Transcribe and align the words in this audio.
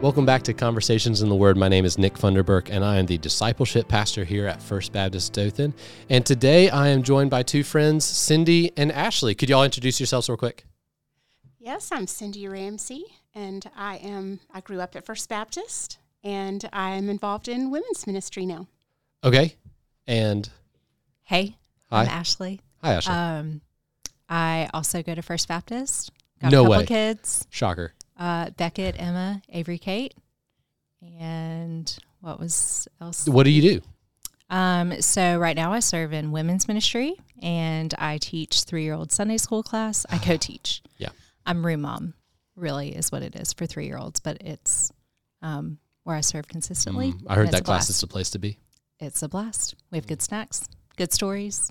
Welcome 0.00 0.24
back 0.24 0.42
to 0.44 0.54
Conversations 0.54 1.20
in 1.20 1.28
the 1.28 1.34
Word. 1.34 1.58
My 1.58 1.68
name 1.68 1.84
is 1.84 1.98
Nick 1.98 2.14
Funderburk, 2.14 2.70
and 2.70 2.82
I 2.82 2.96
am 2.96 3.04
the 3.04 3.18
discipleship 3.18 3.86
pastor 3.86 4.24
here 4.24 4.46
at 4.46 4.62
First 4.62 4.92
Baptist 4.92 5.34
Dothan. 5.34 5.74
And 6.08 6.24
today 6.24 6.70
I 6.70 6.88
am 6.88 7.02
joined 7.02 7.28
by 7.30 7.42
two 7.42 7.62
friends, 7.62 8.06
Cindi 8.10 8.72
and 8.78 8.90
Ashley. 8.92 9.34
Could 9.34 9.50
y'all 9.50 9.62
introduce 9.62 10.00
yourselves 10.00 10.28
real 10.30 10.38
quick? 10.38 10.64
Yes, 11.58 11.90
I'm 11.92 12.06
Cindi 12.06 12.50
Ramsey, 12.50 13.04
and 13.34 13.68
I 13.76 13.96
am. 13.96 14.40
I 14.54 14.60
grew 14.62 14.80
up 14.80 14.96
at 14.96 15.04
First 15.04 15.28
Baptist, 15.28 15.98
and 16.24 16.66
I'm 16.72 17.10
involved 17.10 17.46
in 17.48 17.70
women's 17.70 18.06
ministry 18.06 18.46
now. 18.46 18.68
Okay. 19.22 19.54
And 20.06 20.48
Hey, 21.24 21.56
Hi. 21.90 22.02
I'm 22.02 22.08
Ashley. 22.08 22.60
hi, 22.82 22.94
Ashley. 22.94 23.12
Um, 23.14 23.60
I 24.30 24.70
also 24.72 25.02
go 25.02 25.14
to 25.14 25.20
First 25.20 25.46
Baptist. 25.46 26.10
Got 26.40 26.52
No 26.52 26.62
a 26.62 26.64
couple 26.64 26.78
way. 26.78 26.86
kids. 26.86 27.46
Shocker. 27.50 27.92
Uh, 28.20 28.50
Beckett, 28.50 28.96
Emma, 28.98 29.40
Avery, 29.48 29.78
Kate, 29.78 30.14
and 31.18 31.98
what 32.20 32.38
was 32.38 32.86
else? 33.00 33.26
What 33.26 33.44
do 33.44 33.50
you 33.50 33.62
do? 33.62 33.80
Um, 34.50 35.00
so 35.00 35.38
right 35.38 35.56
now 35.56 35.72
I 35.72 35.80
serve 35.80 36.12
in 36.12 36.30
women's 36.30 36.68
ministry, 36.68 37.14
and 37.42 37.94
I 37.96 38.18
teach 38.18 38.64
three-year-old 38.64 39.10
Sunday 39.10 39.38
school 39.38 39.62
class. 39.62 40.04
I 40.10 40.18
co-teach. 40.18 40.82
Yeah. 40.98 41.08
I'm 41.46 41.64
room 41.64 41.80
mom. 41.80 42.12
Really 42.56 42.94
is 42.94 43.10
what 43.10 43.22
it 43.22 43.34
is 43.36 43.54
for 43.54 43.64
three-year-olds, 43.64 44.20
but 44.20 44.36
it's 44.42 44.92
um, 45.40 45.78
where 46.04 46.16
I 46.16 46.20
serve 46.20 46.46
consistently. 46.46 47.12
Mm, 47.12 47.22
I 47.26 47.36
heard 47.36 47.50
that 47.52 47.64
class 47.64 47.88
is 47.88 48.00
the 48.02 48.06
place 48.06 48.28
to 48.30 48.38
be. 48.38 48.58
It's 48.98 49.22
a 49.22 49.28
blast. 49.30 49.76
We 49.90 49.96
have 49.96 50.06
good 50.06 50.20
snacks, 50.20 50.68
good 50.96 51.12
stories. 51.12 51.70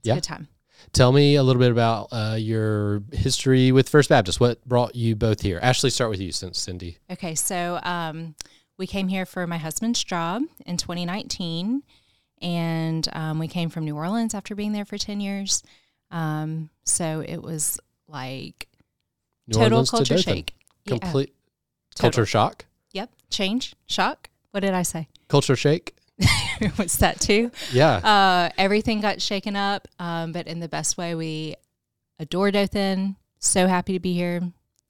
It's 0.00 0.08
Yeah. 0.08 0.14
a 0.14 0.16
good 0.16 0.24
time. 0.24 0.48
Tell 0.92 1.12
me 1.12 1.36
a 1.36 1.42
little 1.42 1.60
bit 1.60 1.70
about 1.70 2.08
uh, 2.12 2.36
your 2.38 3.02
history 3.12 3.72
with 3.72 3.88
First 3.88 4.08
Baptist. 4.08 4.40
What 4.40 4.64
brought 4.66 4.94
you 4.94 5.14
both 5.16 5.40
here? 5.40 5.58
Ashley, 5.62 5.90
start 5.90 6.10
with 6.10 6.20
you 6.20 6.32
since 6.32 6.66
Cindi. 6.66 6.96
Okay, 7.10 7.34
so 7.34 7.78
um, 7.82 8.34
we 8.78 8.86
came 8.86 9.08
here 9.08 9.24
for 9.24 9.46
my 9.46 9.58
husband's 9.58 10.02
job 10.04 10.42
in 10.66 10.76
2019, 10.76 11.82
and 12.42 13.08
um, 13.12 13.38
we 13.38 13.48
came 13.48 13.70
from 13.70 13.84
New 13.84 13.96
Orleans 13.96 14.34
after 14.34 14.54
being 14.54 14.72
there 14.72 14.84
for 14.84 14.98
10 14.98 15.20
years. 15.20 15.62
Um, 16.10 16.68
so 16.84 17.24
it 17.26 17.38
was 17.42 17.78
like 18.08 18.68
New 19.46 19.54
total 19.54 19.72
Orleans 19.78 19.90
culture 19.90 20.14
Dothan. 20.16 20.34
shake. 20.34 20.54
Yeah, 20.84 20.98
Complete 20.98 21.34
total. 21.94 22.10
culture 22.10 22.26
shock. 22.26 22.64
Yep, 22.92 23.10
change, 23.30 23.74
shock. 23.86 24.28
What 24.50 24.60
did 24.60 24.74
I 24.74 24.82
say? 24.82 25.08
Culture 25.28 25.56
shake. 25.56 25.94
What's 26.76 26.96
that 26.98 27.20
too? 27.20 27.50
Yeah. 27.72 27.96
Uh, 27.96 28.50
everything 28.58 29.00
got 29.00 29.20
shaken 29.20 29.56
up, 29.56 29.88
um, 29.98 30.32
but 30.32 30.46
in 30.46 30.60
the 30.60 30.68
best 30.68 30.96
way. 30.96 31.14
We 31.14 31.54
adore 32.18 32.50
Dothan. 32.50 33.16
So 33.38 33.66
happy 33.66 33.92
to 33.94 34.00
be 34.00 34.12
here. 34.14 34.40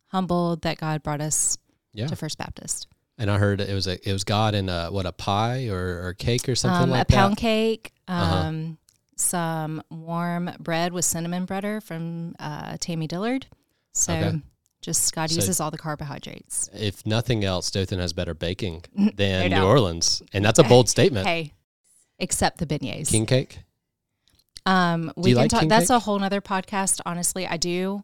Humbled 0.09 0.63
that 0.63 0.79
God 0.79 1.03
brought 1.03 1.21
us 1.21 1.57
yeah. 1.95 2.07
to 2.07 2.17
First 2.17 2.37
Baptist. 2.39 2.87
And 3.19 3.31
I 3.31 3.39
heard 3.39 3.61
it 3.61 3.73
was 3.73 3.87
a 3.87 4.09
it 4.09 4.13
was 4.13 4.25
God 4.25 4.55
in 4.55 4.69
a 4.69 4.89
what 4.91 5.07
a 5.07 5.13
pie 5.13 5.69
or, 5.69 6.07
or 6.07 6.15
cake 6.15 6.49
or 6.49 6.55
something 6.55 6.85
um, 6.85 6.91
like 6.91 7.03
a 7.03 7.13
pound 7.13 7.33
that. 7.37 7.41
cake, 7.41 7.93
Uh-huh. 8.09 8.37
um, 8.37 8.79
some 9.17 9.83
warm 9.91 10.51
bread 10.59 10.93
with 10.93 11.05
cinnamon 11.05 11.45
butter 11.45 11.81
from 11.81 12.35
uh, 12.39 12.77
Tammy 12.81 13.07
Dillard. 13.07 13.47
So 13.93 14.13
Okay. 14.15 14.43
Just 14.83 15.15
God 15.15 15.31
So- 15.31 15.37
uses 15.37 15.61
all 15.61 15.71
the 15.71 15.79
carbohydrates. 15.79 16.69
If 16.75 17.07
nothing 17.07 17.45
else, 17.45 17.71
Dothan 17.71 17.99
has 18.01 18.13
better 18.13 18.35
baking 18.35 18.85
than 19.17 19.51
No 19.51 19.61
New. 19.61 19.67
Orleans, 19.67 20.23
and 20.35 20.45
that's 20.45 20.59
a 20.59 20.65
bold 20.65 20.89
statement. 20.97 21.27
Hey, 21.27 21.55
except 22.19 22.59
the 22.59 22.67
beignets. 22.67 23.09
King 23.11 23.25
cake. 23.27 23.61
um, 24.67 25.07
Do 25.07 25.13
we 25.23 25.31
you 25.31 25.37
can 25.37 25.43
like 25.45 25.51
talk. 25.51 25.69
That's 25.69 25.89
cake? 25.89 25.97
a 25.97 25.99
whole 26.01 26.23
other 26.23 26.41
podcast. 26.41 27.01
Honestly, 27.07 27.47
I 27.47 27.57
do. 27.57 28.03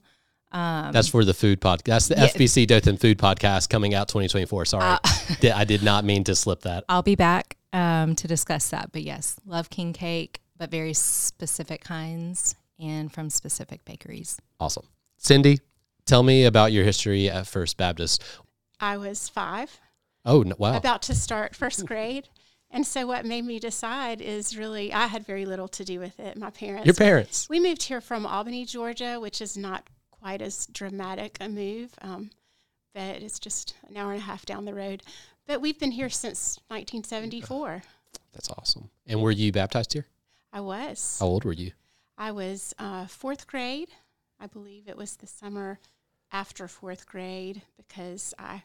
Um, 0.50 0.92
That's 0.92 1.08
for 1.08 1.26
the 1.26 1.34
food 1.34 1.60
podcast. 1.60 2.08
That's 2.08 2.08
the 2.08 2.14
Yeah. 2.16 2.26
FBC 2.28 2.66
Dothan 2.66 2.96
Food 2.96 3.18
Podcast 3.18 3.68
coming 3.68 3.92
out 3.92 4.08
2024. 4.08 4.64
Sorry, 4.64 4.82
Uh, 4.82 4.98
I 5.54 5.64
did 5.66 5.82
not 5.82 6.06
mean 6.06 6.24
to 6.24 6.34
slip 6.34 6.62
that. 6.62 6.84
I'll 6.88 7.02
be 7.02 7.16
back 7.16 7.58
um, 7.74 8.14
to 8.16 8.26
discuss 8.26 8.70
that. 8.70 8.90
But 8.90 9.02
yes, 9.02 9.36
love 9.44 9.68
king 9.68 9.92
cake, 9.92 10.40
but 10.56 10.70
very 10.70 10.94
specific 10.94 11.84
kinds 11.84 12.54
and 12.80 13.12
from 13.12 13.28
specific 13.28 13.84
bakeries. 13.84 14.38
Awesome, 14.58 14.86
Cindi. 15.22 15.60
Tell 16.08 16.22
me 16.22 16.46
about 16.46 16.72
your 16.72 16.84
history 16.84 17.28
at 17.28 17.46
First 17.46 17.76
Baptist. 17.76 18.24
I 18.80 18.96
was 18.96 19.28
five, 19.28 19.78
Oh 20.24 20.40
no, 20.40 20.54
wow. 20.56 20.74
about 20.74 21.02
to 21.02 21.14
start 21.14 21.54
first 21.54 21.84
grade. 21.84 22.30
And 22.70 22.86
so, 22.86 23.06
what 23.06 23.26
made 23.26 23.44
me 23.44 23.58
decide 23.58 24.22
is 24.22 24.56
really, 24.56 24.90
I 24.90 25.08
had 25.08 25.26
very 25.26 25.44
little 25.44 25.68
to 25.68 25.84
do 25.84 26.00
with 26.00 26.18
it. 26.18 26.38
My 26.38 26.48
parents. 26.48 26.86
Your 26.86 26.94
parents. 26.94 27.46
We 27.50 27.60
moved 27.60 27.82
here 27.82 28.00
from 28.00 28.24
Albany, 28.24 28.64
Georgia, 28.64 29.20
which 29.20 29.42
is 29.42 29.58
not 29.58 29.86
quite 30.10 30.40
as 30.40 30.66
dramatic 30.68 31.36
a 31.42 31.48
move, 31.50 31.90
um, 32.00 32.30
but 32.94 33.22
it's 33.22 33.38
just 33.38 33.74
an 33.86 33.98
hour 33.98 34.12
and 34.12 34.22
a 34.22 34.24
half 34.24 34.46
down 34.46 34.64
the 34.64 34.74
road. 34.74 35.02
But 35.46 35.60
we've 35.60 35.78
been 35.78 35.92
here 35.92 36.08
since 36.08 36.58
1974. 36.68 37.82
That's 38.32 38.48
awesome. 38.52 38.88
And 39.06 39.20
were 39.20 39.30
you 39.30 39.52
baptized 39.52 39.92
here? 39.92 40.06
I 40.54 40.62
was. 40.62 41.18
How 41.20 41.26
old 41.26 41.44
were 41.44 41.52
you? 41.52 41.72
I 42.16 42.32
was 42.32 42.74
uh, 42.78 43.06
fourth 43.08 43.46
grade. 43.46 43.90
I 44.40 44.46
believe 44.46 44.88
it 44.88 44.96
was 44.96 45.16
the 45.16 45.26
summer 45.26 45.80
after 46.32 46.68
fourth 46.68 47.06
grade 47.06 47.62
because 47.76 48.34
I 48.38 48.62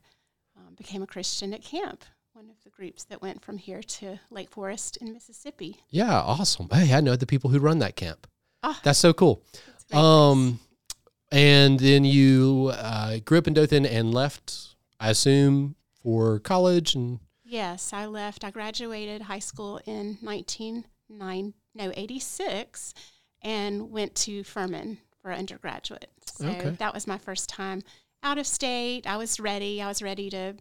um, 0.57 0.75
became 0.75 1.01
a 1.01 1.07
Christian 1.07 1.53
at 1.53 1.63
camp, 1.63 2.03
one 2.33 2.49
of 2.49 2.63
the 2.63 2.69
groups 2.69 3.03
that 3.05 3.21
went 3.21 3.43
from 3.43 3.57
here 3.57 3.81
to 3.81 4.19
Lake 4.29 4.49
Forest 4.49 4.97
in 4.97 5.13
Mississippi. 5.13 5.77
Yeah, 5.89 6.19
awesome. 6.19 6.67
Hey, 6.71 6.93
I 6.93 7.01
know 7.01 7.15
the 7.15 7.25
people 7.25 7.49
who 7.49 7.59
run 7.59 7.79
that 7.79 7.95
camp. 7.95 8.27
Ah. 8.61 8.79
That's 8.83 8.99
so 8.99 9.13
cool. 9.13 9.43
Great. 9.89 9.99
Um, 9.99 10.59
and 11.31 11.79
then 11.79 12.05
you 12.05 12.71
uh, 12.73 13.19
grew 13.25 13.37
up 13.37 13.47
in 13.47 13.53
Dothan 13.53 13.85
and 13.85 14.13
left, 14.13 14.75
I 14.99 15.09
assume, 15.09 15.75
for 16.01 16.39
college 16.39 16.95
and 16.95 17.19
Yes, 17.43 17.93
I 17.93 18.07
left. 18.07 18.43
I 18.43 18.49
graduated 18.49 19.21
high 19.21 19.39
school 19.39 19.79
in 19.85 20.17
1909, 20.21 21.53
no, 21.75 21.91
86, 21.95 22.95
and 23.43 23.91
went 23.91 24.15
to 24.15 24.43
Furman 24.43 24.97
for 25.23 25.31
undergraduate. 25.33 26.09
So 26.25 26.47
Okay. 26.47 26.69
that 26.71 26.93
was 26.93 27.07
my 27.07 27.17
first 27.17 27.49
time 27.49 27.81
out 28.21 28.37
of 28.37 28.45
state. 28.45 29.07
I 29.07 29.17
was 29.17 29.39
ready. 29.39 29.81
I 29.81 29.87
was 29.87 30.01
ready 30.03 30.29
to 30.29 30.53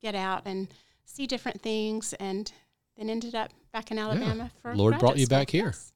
get 0.00 0.14
out 0.14 0.42
and 0.46 0.68
see 1.04 1.26
different 1.26 1.60
things, 1.60 2.12
and 2.14 2.50
then 2.96 3.10
ended 3.10 3.34
up 3.34 3.50
back 3.72 3.90
in 3.90 3.98
Alabama 3.98 4.50
for 4.62 4.74
Lord 4.74 4.98
brought 4.98 5.18
you 5.18 5.26
graduate 5.26 5.28
back 5.28 5.50
here. 5.50 5.66
Yes. 5.66 5.92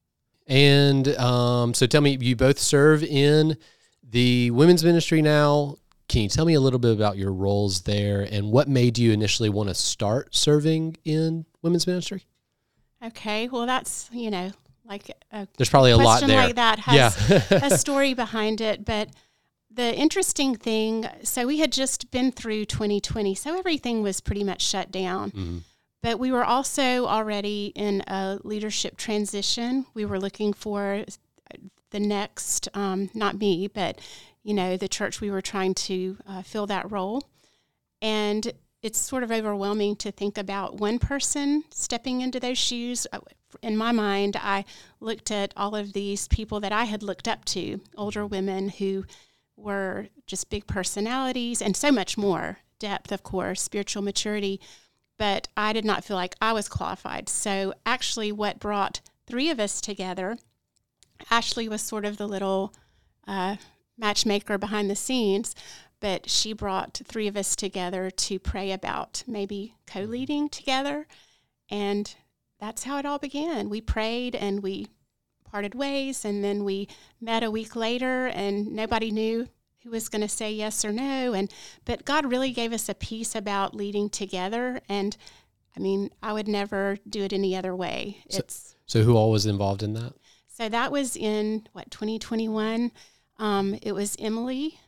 and 0.49 1.09
um, 1.17 1.73
so 1.75 1.87
tell 1.87 2.01
me, 2.01 2.19
you 2.21 2.35
both 2.37 2.59
serve 2.59 3.03
in 3.05 3.57
the 4.03 4.51
women's 4.51 4.85
ministry 4.85 5.23
now. 5.23 5.77
Can 6.09 6.23
you 6.23 6.29
tell 6.29 6.45
me 6.45 6.55
a 6.55 6.61
little 6.61 6.81
bit 6.81 6.93
about 6.93 7.17
your 7.17 7.33
roles 7.33 7.83
there 7.83 8.23
and 8.31 8.51
what 8.51 8.69
made 8.69 8.99
you 8.99 9.13
initially 9.13 9.49
want 9.49 9.69
to 9.71 9.75
start 9.75 10.35
serving 10.35 10.97
in 11.05 11.47
women's 11.63 11.87
ministry? 11.87 12.25
Okay, 13.05 13.49
well, 13.49 13.67
that's 13.67 14.11
you 14.13 14.31
know 14.31 14.51
like 14.85 15.11
a 15.31 15.47
There's 15.57 15.71
probably 15.71 15.93
a 15.93 15.97
lot 15.97 16.23
there. 16.23 16.45
like 16.47 16.57
that 16.57 16.79
has 16.81 17.31
yeah. 17.31 17.59
a 17.67 17.79
story 17.79 18.15
behind 18.15 18.61
it. 18.61 18.85
But 18.85 19.11
the 19.71 19.95
interesting 19.95 20.55
thing, 20.57 21.07
so 21.23 21.47
we 21.47 21.59
had 21.59 21.73
just 21.73 22.11
been 22.11 22.33
through 22.33 22.67
2020, 22.67 23.35
so 23.35 23.57
everything 23.59 24.03
was 24.03 24.21
pretty 24.21 24.45
much 24.45 24.63
shut 24.63 24.91
down. 24.91 25.31
Mhm. 25.31 25.61
But 26.03 26.19
we 26.19 26.33
were 26.33 26.45
also 26.45 27.07
already 27.07 27.73
in 27.77 28.03
a 28.09 28.39
leadership 28.43 28.97
transition. 28.97 29.87
We 29.95 30.05
were 30.05 30.19
looking 30.19 30.53
for 30.53 31.05
the 31.91 32.01
next, 32.01 32.69
um, 32.75 33.11
not 33.15 33.39
me, 33.39 33.69
but 33.69 34.01
you 34.43 34.53
know, 34.55 34.77
the 34.77 34.89
church 34.89 35.21
we 35.21 35.31
were 35.31 35.41
trying 35.41 35.75
to 35.75 36.17
uh, 36.27 36.43
fill 36.43 36.67
that 36.67 36.91
role. 36.91 37.23
And 38.01 38.53
it's 38.83 38.99
sort 38.99 39.23
of 39.23 39.31
overwhelming 39.31 39.95
to 39.97 40.11
think 40.11 40.37
about 40.37 40.79
one 40.81 40.99
person 40.99 41.63
stepping 41.71 42.21
into 42.21 42.41
those 42.41 42.59
shoes. 42.59 43.07
In 43.61 43.77
my 43.77 43.93
mind, 43.93 44.37
I 44.37 44.65
looked 45.01 45.31
at 45.31 45.53
all 45.57 45.75
of 45.75 45.93
these 45.93 46.29
people 46.29 46.61
that 46.61 46.73
I 46.73 46.85
had 46.85 47.03
looked 47.03 47.29
up 47.29 47.45
to, 47.47 47.81
older 47.97 48.27
women 48.27 48.69
who 48.71 49.05
were 49.57 50.09
just 50.27 50.51
big 50.51 50.67
personalities 50.67 51.61
and 51.61 51.77
so 51.77 51.93
much 51.93 52.17
more 52.17 52.59
depth, 52.79 53.13
of 53.13 53.23
course, 53.23 53.63
spiritual 53.63 54.03
maturity. 54.03 54.61
But 55.19 55.49
I 55.57 55.73
did 55.73 55.85
not 55.85 56.05
feel 56.05 56.17
like 56.17 56.35
I 56.41 56.53
was 56.53 56.69
qualified. 56.69 57.29
So, 57.29 57.75
actually, 57.87 58.33
what 58.33 58.59
brought 58.59 59.01
three 59.27 59.51
of 59.51 59.61
us 59.61 59.81
together, 59.81 60.37
Ashley 61.31 61.69
was 61.69 61.83
sort 61.83 62.05
of 62.05 62.17
the 62.17 62.27
little 62.27 62.75
uh, 63.27 63.57
matchmaker 63.97 64.59
behind 64.59 64.91
the 64.91 64.97
scenes, 64.97 65.55
but 66.01 66.29
she 66.29 66.53
brought 66.53 67.01
three 67.05 67.29
of 67.29 67.37
us 67.37 67.55
together 67.55 68.11
to 68.11 68.39
pray 68.39 68.73
about 68.73 69.23
maybe 69.27 69.77
co 69.87 70.01
leading 70.01 70.49
together. 70.49 71.07
And 71.71 72.15
that's 72.63 72.85
how 72.85 72.97
it 72.97 73.05
all 73.05 73.19
began. 73.19 73.69
We 73.69 73.81
prayed 73.81 74.37
and 74.37 74.63
we 74.63 74.87
parted 75.45 75.75
ways, 75.75 76.25
and 76.25 76.45
then 76.45 76.63
we 76.63 76.87
met 77.21 77.43
a 77.43 77.51
week 77.51 77.75
later, 77.75 78.27
and 78.29 78.69
nobody 78.73 79.11
knew 79.11 79.49
who 79.83 79.91
was 79.91 80.09
going 80.09 80.23
to 80.23 80.29
say 80.29 80.53
yes 80.53 80.85
or 80.85 80.93
no. 80.93 81.33
And 81.35 81.53
but 81.85 82.05
God 82.05 82.25
really 82.31 82.53
gave 82.53 82.73
us 82.73 82.89
a 82.89 82.95
peace 82.95 83.35
about 83.35 83.75
leading 83.75 84.09
together, 84.09 84.81
and 84.89 85.17
I 85.77 85.81
mean, 85.81 86.11
I 86.23 86.33
would 86.33 86.47
never 86.47 86.99
do 87.09 87.23
it 87.25 87.33
any 87.33 87.57
other 87.57 87.75
way. 87.75 88.19
So- 88.31 88.39
It's 88.39 88.77
So 88.87 89.03
who 89.03 89.17
all 89.17 89.33
was 89.33 89.45
involved 89.45 89.83
in 89.83 89.95
that? 89.95 90.13
so 90.47 90.69
that 90.69 90.93
was 90.93 91.17
in 91.17 91.67
what 91.73 91.91
2021. 91.91 92.93
Um, 93.39 93.77
it 93.83 93.93
was 93.93 94.15
Emily 94.21 94.79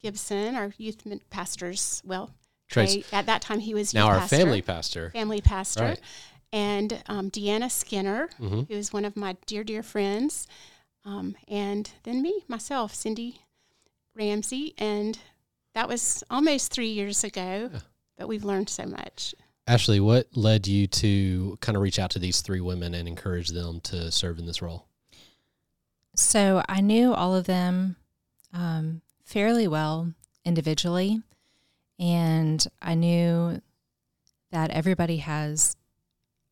Gibson, 0.00 0.54
our 0.54 0.72
youth 0.78 1.02
pastors. 1.28 2.00
Well, 2.06 2.30
Trace. 2.70 3.02
At 3.12 3.26
that 3.26 3.42
time, 3.42 3.58
he 3.60 3.74
was 3.74 3.92
now 3.92 4.06
our 4.06 4.18
pastor, 4.18 4.36
family 4.36 4.62
pastor. 4.62 5.10
family 5.10 5.40
pastor, 5.42 5.82
Right. 5.84 6.00
And 6.52 7.02
um, 7.06 7.30
Deanna 7.30 7.70
Skinner, 7.70 8.28
Mhm. 8.40 8.68
who 8.68 8.74
is 8.74 8.92
one 8.92 9.04
of 9.04 9.16
my 9.16 9.36
dear 9.46 9.64
dear 9.64 9.82
friends, 9.82 10.46
um, 11.04 11.36
and 11.46 11.90
then 12.04 12.22
me 12.22 12.42
myself, 12.48 12.94
Cindi 12.94 13.38
Ramsey, 14.14 14.74
and 14.78 15.18
that 15.74 15.88
was 15.88 16.24
almost 16.30 16.72
three 16.72 16.90
years 16.90 17.22
ago. 17.22 17.70
Yeah. 17.72 17.80
But 18.16 18.28
we've 18.28 18.44
learned 18.44 18.68
so 18.68 18.84
much. 18.86 19.34
Ashley, 19.66 20.00
what 20.00 20.34
led 20.34 20.66
you 20.66 20.86
to 20.86 21.58
kind 21.60 21.76
of 21.76 21.82
reach 21.82 21.98
out 21.98 22.10
to 22.12 22.18
these 22.18 22.40
three 22.40 22.60
women 22.60 22.94
and 22.94 23.06
encourage 23.06 23.48
them 23.50 23.80
to 23.82 24.10
serve 24.10 24.38
in 24.38 24.46
this 24.46 24.62
role? 24.62 24.86
So 26.16 26.64
I 26.68 26.80
knew 26.80 27.12
all 27.14 27.34
of 27.34 27.44
them 27.44 27.96
um, 28.52 29.02
fairly 29.24 29.68
well 29.68 30.14
individually, 30.44 31.20
and 31.98 32.66
I 32.80 32.94
knew 32.94 33.60
that 34.50 34.70
everybody 34.70 35.18
has 35.18 35.76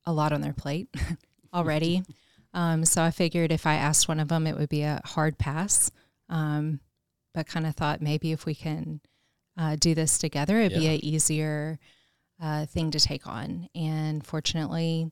a 0.06 0.12
lot 0.12 0.32
on 0.32 0.40
their 0.40 0.52
plate 0.52 0.88
already. 1.54 2.02
um, 2.54 2.84
so 2.84 3.02
I 3.02 3.10
figured 3.10 3.52
if 3.52 3.66
I 3.66 3.74
asked 3.74 4.08
one 4.08 4.20
of 4.20 4.28
them, 4.28 4.46
it 4.46 4.56
would 4.56 4.68
be 4.68 4.82
a 4.82 5.00
hard 5.04 5.38
pass. 5.38 5.90
Um, 6.28 6.80
but 7.34 7.46
kind 7.46 7.66
of 7.66 7.74
thought 7.76 8.00
maybe 8.00 8.32
if 8.32 8.46
we 8.46 8.54
can 8.54 9.00
uh, 9.58 9.76
do 9.78 9.94
this 9.94 10.18
together, 10.18 10.58
it'd 10.58 10.78
be 10.78 10.84
Yeah. 10.86 10.92
an 10.92 11.04
easier 11.04 11.78
uh, 12.40 12.66
thing 12.66 12.90
to 12.92 13.00
take 13.00 13.26
on. 13.26 13.68
And 13.74 14.24
fortunately, 14.24 15.10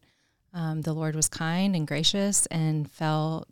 um, 0.52 0.82
the 0.82 0.92
Lord 0.92 1.14
was 1.16 1.28
kind 1.28 1.74
and 1.76 1.86
gracious 1.86 2.46
and 2.46 2.90
felt 2.90 3.48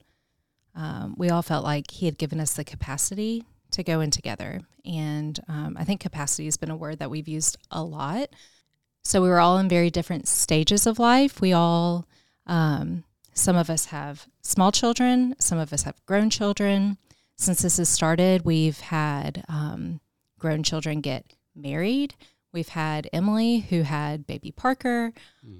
um, 0.75 1.15
we 1.19 1.29
all 1.29 1.43
felt 1.43 1.65
like 1.65 1.91
he 1.91 2.07
had 2.07 2.17
given 2.17 2.41
us 2.41 2.55
the 2.55 2.65
capacity 2.65 3.45
to 3.73 3.83
go 3.83 4.01
in 4.01 4.11
together. 4.11 4.61
And 4.87 5.39
um, 5.49 5.77
I 5.79 5.85
think 5.85 6.01
capacity 6.01 6.47
has 6.47 6.57
been 6.57 6.71
a 6.71 6.77
word 6.77 6.99
that 7.01 7.11
we've 7.11 7.29
used 7.29 7.59
a 7.71 7.83
lot. 7.83 8.29
So 9.03 9.21
we 9.21 9.29
were 9.29 9.41
all 9.41 9.59
in 9.59 9.69
very 9.69 9.91
different 9.91 10.29
stages 10.29 10.87
of 10.87 10.99
life. 10.99 11.41
We 11.41 11.53
all, 11.53 12.07
um, 12.47 13.05
some 13.35 13.57
of 13.57 13.69
us 13.69 13.87
have 13.87 14.27
small 14.43 14.73
children, 14.73 15.35
some 15.39 15.59
of 15.59 15.73
us 15.73 15.83
have 15.83 16.05
grown 16.07 16.31
children. 16.31 16.99
Since 17.37 17.63
this 17.63 17.79
has 17.79 17.89
started, 17.89 18.45
we've 18.45 18.79
had 18.79 19.45
um, 19.49 20.01
grown 20.39 20.63
children 20.63 21.01
get 21.01 21.25
married. 21.57 22.15
We've 22.53 22.69
had 22.69 23.09
Emily, 23.13 23.61
who 23.61 23.83
had 23.83 24.27
baby 24.27 24.53
Parker. 24.53 25.13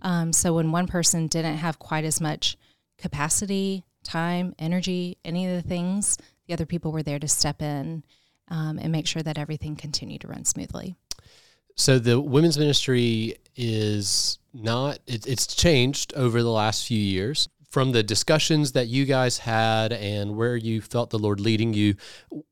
Um, 0.03 0.33
so 0.33 0.55
when 0.55 0.71
one 0.71 0.87
person 0.87 1.27
didn't 1.27 1.57
have 1.57 1.79
quite 1.79 2.05
as 2.05 2.21
much 2.21 2.57
capacity, 2.99 3.85
time, 4.05 4.55
energy, 4.59 5.19
any 5.25 5.47
of 5.47 5.61
the 5.61 5.69
things, 5.69 6.19
the 6.47 6.53
other 6.53 6.67
people 6.67 6.93
were 6.93 7.03
there 7.03 7.19
to 7.19 7.29
step 7.29 7.63
in 7.63 8.05
um, 8.49 8.79
and 8.79 8.93
make 8.93 9.07
sure 9.07 9.23
that 9.23 9.39
everything 9.39 9.75
continued 9.75 10.21
to 10.21 10.29
run 10.29 10.45
smoothly. 10.45 10.95
So 11.77 11.99
the 11.99 12.21
women's 12.21 12.59
ministry 12.59 13.37
is 13.57 14.39
not 14.55 14.99
it, 15.07 15.27
it's 15.27 15.47
changed 15.47 16.13
over 16.15 16.43
the 16.43 16.51
last 16.51 16.87
few 16.87 16.99
years 17.01 17.49
from 17.71 17.93
the 17.93 18.03
discussions 18.03 18.73
that 18.73 18.89
you 18.89 19.05
guys 19.07 19.39
had 19.39 19.93
and 19.93 20.37
where 20.37 20.57
you 20.57 20.81
felt 20.83 21.11
the 21.11 21.19
Lord 21.19 21.41
leading 21.41 21.73
you. 21.73 21.95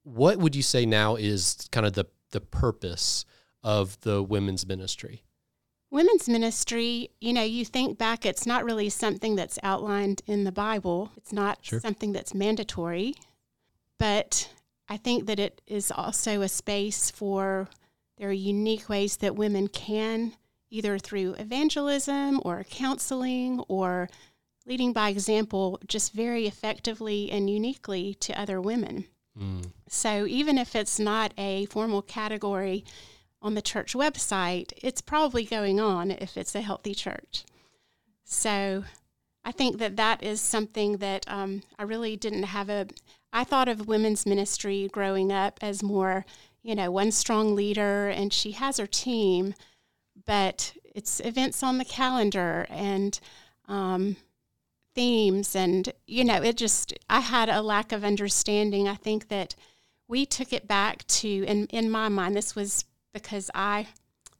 What 0.02 0.38
would 0.38 0.56
you 0.56 0.62
say 0.62 0.86
now 0.86 1.16
is 1.16 1.68
kind 1.72 1.86
of 1.86 1.92
the 1.92 2.06
the 2.32 2.40
purpose 2.40 3.24
of 3.62 4.00
the 4.00 4.22
women's 4.22 4.66
ministry? 4.66 5.24
Women's 5.90 6.28
ministry, 6.28 7.10
you 7.20 7.32
know, 7.32 7.42
you 7.42 7.64
think 7.64 7.98
back, 7.98 8.24
it's 8.24 8.46
not 8.46 8.64
really 8.64 8.88
something 8.88 9.34
that's 9.34 9.58
outlined 9.64 10.22
in 10.26 10.44
the 10.44 10.52
Bible. 10.52 11.10
It's 11.16 11.32
not 11.32 11.58
Sure. 11.62 11.80
something 11.80 12.12
that's 12.12 12.32
mandatory. 12.32 13.14
But 13.98 14.48
I 14.88 14.96
think 14.96 15.26
that 15.26 15.40
it 15.40 15.60
is 15.66 15.90
also 15.90 16.42
a 16.42 16.48
space 16.48 17.10
for, 17.10 17.68
there 18.20 18.28
are 18.28 18.32
unique 18.32 18.86
ways 18.90 19.16
that 19.16 19.34
women 19.34 19.66
can, 19.66 20.34
either 20.68 20.98
through 20.98 21.36
evangelism 21.38 22.38
or 22.44 22.64
counseling 22.64 23.60
or 23.66 24.10
leading 24.66 24.92
by 24.92 25.08
example, 25.08 25.80
just 25.88 26.12
very 26.12 26.46
effectively 26.46 27.30
and 27.30 27.48
uniquely 27.48 28.12
to 28.20 28.38
other 28.38 28.60
women. 28.60 29.06
Mm. 29.40 29.72
So 29.88 30.26
even 30.26 30.58
if 30.58 30.76
it's 30.76 30.98
not 30.98 31.32
a 31.38 31.64
formal 31.66 32.02
category 32.02 32.84
on 33.40 33.54
the 33.54 33.62
church 33.62 33.94
website, 33.94 34.74
it's 34.76 35.00
probably 35.00 35.46
going 35.46 35.80
on 35.80 36.10
if 36.10 36.36
it's 36.36 36.54
a 36.54 36.60
healthy 36.60 36.94
church. 36.94 37.44
So 38.24 38.84
I 39.46 39.52
think 39.52 39.78
that 39.78 39.96
that 39.96 40.22
is 40.22 40.42
something 40.42 40.98
that 40.98 41.24
um, 41.26 41.62
I 41.78 41.84
really 41.84 42.18
didn't 42.18 42.42
have 42.42 42.68
a. 42.68 42.86
I 43.32 43.44
thought 43.44 43.68
of 43.68 43.88
women's 43.88 44.26
ministry 44.26 44.90
growing 44.92 45.32
up 45.32 45.58
as 45.62 45.82
more, 45.82 46.26
you 46.62 46.74
know, 46.74 46.90
one 46.90 47.10
strong 47.10 47.54
leader 47.54 48.08
and 48.08 48.32
she 48.32 48.52
has 48.52 48.76
her 48.76 48.86
team, 48.86 49.54
but 50.26 50.74
it's 50.94 51.20
events 51.20 51.62
on 51.62 51.78
the 51.78 51.84
calendar 51.84 52.66
and 52.68 53.18
um, 53.68 54.16
themes 54.94 55.54
and 55.54 55.92
you 56.06 56.24
know 56.24 56.42
it 56.42 56.56
just 56.56 56.92
i 57.08 57.20
had 57.20 57.48
a 57.48 57.62
lack 57.62 57.92
of 57.92 58.04
understanding. 58.04 58.88
I 58.88 58.96
think 58.96 59.28
that 59.28 59.54
we 60.08 60.26
took 60.26 60.52
it 60.52 60.66
back 60.66 61.06
to 61.06 61.28
in 61.28 61.66
in 61.66 61.90
my 61.90 62.08
mind 62.08 62.34
this 62.34 62.56
was 62.56 62.84
because 63.14 63.50
i 63.54 63.86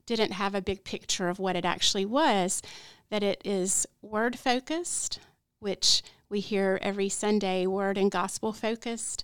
didn't 0.07 0.33
have 0.33 0.55
a 0.55 0.63
big 0.63 0.83
picture 0.83 1.29
of 1.29 1.39
what 1.39 1.55
it 1.55 1.65
actually 1.65 2.05
was 2.05 2.63
that 3.11 3.23
it 3.23 3.41
is 3.45 3.87
word 4.03 4.39
focused 4.39 5.21
which 5.61 6.03
we 6.29 6.41
hear 6.41 6.81
every 6.83 7.09
sunday 7.09 7.67
word 7.67 7.97
and 7.97 8.11
gospel 8.11 8.53
focused 8.53 9.23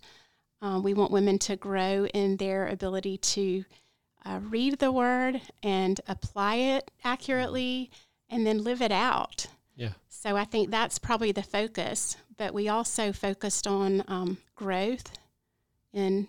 um, 0.62 0.82
we 0.82 0.94
want 0.94 1.10
women 1.10 1.38
to 1.40 1.56
grow 1.56 2.06
in 2.06 2.36
their 2.36 2.66
ability 2.68 3.18
to 3.18 3.64
uh, 4.24 4.40
read 4.42 4.78
the 4.78 4.90
word 4.90 5.40
and 5.62 6.00
apply 6.08 6.56
it 6.56 6.90
accurately 7.04 7.90
and 8.28 8.46
then 8.46 8.64
live 8.64 8.82
it 8.82 8.90
out 8.92 9.46
Yeah. 9.76 9.90
so 10.08 10.36
I 10.36 10.44
think 10.44 10.70
that's 10.70 10.98
probably 10.98 11.30
the 11.32 11.42
focus. 11.42 12.16
But 12.36 12.52
we 12.52 12.68
also 12.68 13.12
focused 13.12 13.66
on 13.66 14.04
um, 14.08 14.38
growth 14.56 15.12
in 15.92 16.28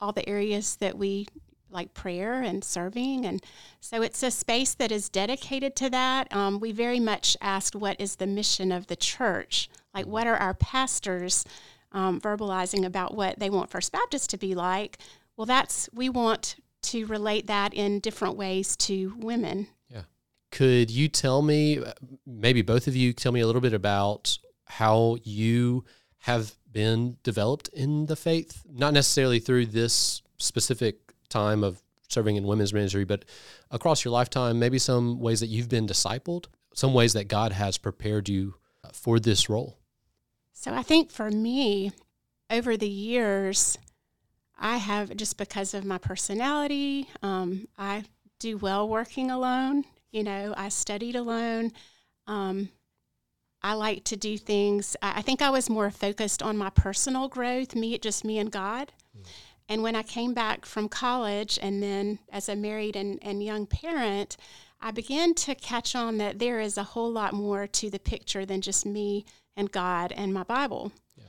all 0.00 0.10
the 0.12 0.28
areas 0.28 0.76
that 0.76 0.98
we 0.98 1.28
like 1.70 1.94
prayer 1.94 2.42
and 2.42 2.64
serving. 2.64 3.24
And 3.24 3.40
so 3.80 4.02
it's 4.02 4.22
a 4.22 4.30
space 4.32 4.74
that 4.74 4.90
is 4.90 5.08
dedicated 5.08 5.76
to 5.76 5.90
that. 5.90 6.34
Um, 6.34 6.58
we 6.60 6.72
very 6.72 6.98
much 7.00 7.36
asked 7.40 7.76
what 7.76 8.00
is 8.00 8.16
the 8.16 8.26
mission 8.26 8.72
of 8.72 8.88
the 8.88 8.96
church? 8.96 9.70
Like, 9.94 10.06
what 10.06 10.26
are 10.26 10.36
our 10.36 10.54
pastors 10.54 11.44
um, 11.92 12.20
verbalizing 12.20 12.84
about 12.84 13.14
what 13.14 13.38
they 13.38 13.50
want 13.50 13.70
First 13.70 13.92
Baptist 13.92 14.30
to 14.30 14.38
be 14.38 14.54
like? 14.54 14.98
Well, 15.36 15.46
that's, 15.46 15.88
we 15.92 16.08
want 16.08 16.56
to 16.82 17.06
relate 17.06 17.46
that 17.46 17.72
in 17.74 18.00
different 18.00 18.36
ways 18.36 18.76
to 18.76 19.14
women. 19.18 19.68
Yeah. 19.88 20.02
Could 20.50 20.90
you 20.90 21.08
tell 21.08 21.42
me, 21.42 21.82
maybe 22.26 22.62
both 22.62 22.86
of 22.86 22.96
you, 22.96 23.12
tell 23.12 23.32
me 23.32 23.40
a 23.40 23.46
little 23.46 23.60
bit 23.60 23.72
about 23.72 24.36
how 24.64 25.16
you 25.22 25.84
have 26.18 26.52
been 26.70 27.16
developed 27.22 27.68
in 27.68 28.06
the 28.06 28.16
faith? 28.16 28.62
Not 28.68 28.94
necessarily 28.94 29.38
through 29.38 29.66
this 29.66 30.22
specific 30.38 31.12
time 31.28 31.62
of 31.62 31.82
serving 32.08 32.36
in 32.36 32.46
women's 32.46 32.74
ministry, 32.74 33.04
but 33.04 33.24
across 33.70 34.04
your 34.04 34.12
lifetime, 34.12 34.58
maybe 34.58 34.78
some 34.78 35.18
ways 35.18 35.40
that 35.40 35.46
you've 35.46 35.68
been 35.68 35.86
discipled, 35.86 36.46
some 36.74 36.92
ways 36.92 37.14
that 37.14 37.28
God 37.28 37.52
has 37.52 37.78
prepared 37.78 38.28
you 38.28 38.54
for 38.92 39.18
this 39.18 39.48
role. 39.48 39.78
So 40.52 40.72
I 40.72 40.82
think 40.82 41.10
for 41.10 41.30
me, 41.30 41.92
over 42.50 42.76
the 42.76 42.88
years, 42.88 43.78
I 44.58 44.76
have 44.76 45.16
just 45.16 45.38
because 45.38 45.74
of 45.74 45.84
my 45.84 45.98
personality, 45.98 47.08
um, 47.22 47.66
I 47.78 48.04
do 48.38 48.58
well 48.58 48.88
working 48.88 49.30
alone. 49.30 49.84
You 50.10 50.22
know, 50.24 50.54
I 50.56 50.68
studied 50.68 51.16
alone. 51.16 51.72
Um, 52.26 52.68
I 53.62 53.74
like 53.74 54.04
to 54.04 54.16
do 54.16 54.36
things. 54.36 54.96
I, 55.02 55.18
I 55.18 55.22
think 55.22 55.40
I 55.40 55.50
was 55.50 55.70
more 55.70 55.90
focused 55.90 56.42
on 56.42 56.56
my 56.56 56.70
personal 56.70 57.28
growth, 57.28 57.74
me, 57.74 57.96
just 57.98 58.24
me 58.24 58.38
and 58.38 58.50
God. 58.50 58.92
And 59.68 59.82
when 59.82 59.96
I 59.96 60.02
came 60.02 60.34
back 60.34 60.66
from 60.66 60.88
college, 60.88 61.58
and 61.62 61.82
then 61.82 62.18
as 62.30 62.48
a 62.48 62.56
married 62.56 62.96
and, 62.96 63.18
and 63.22 63.42
young 63.42 63.66
parent, 63.66 64.36
I 64.80 64.90
began 64.90 65.34
to 65.34 65.54
catch 65.54 65.94
on 65.94 66.18
that 66.18 66.38
there 66.38 66.60
is 66.60 66.76
a 66.76 66.82
whole 66.82 67.10
lot 67.10 67.32
more 67.32 67.66
to 67.68 67.88
the 67.88 68.00
picture 68.00 68.44
than 68.44 68.60
just 68.60 68.84
me 68.84 69.24
and 69.56 69.70
God 69.70 70.12
and 70.12 70.32
my 70.32 70.42
Bible. 70.42 70.92
Yeah. 71.16 71.24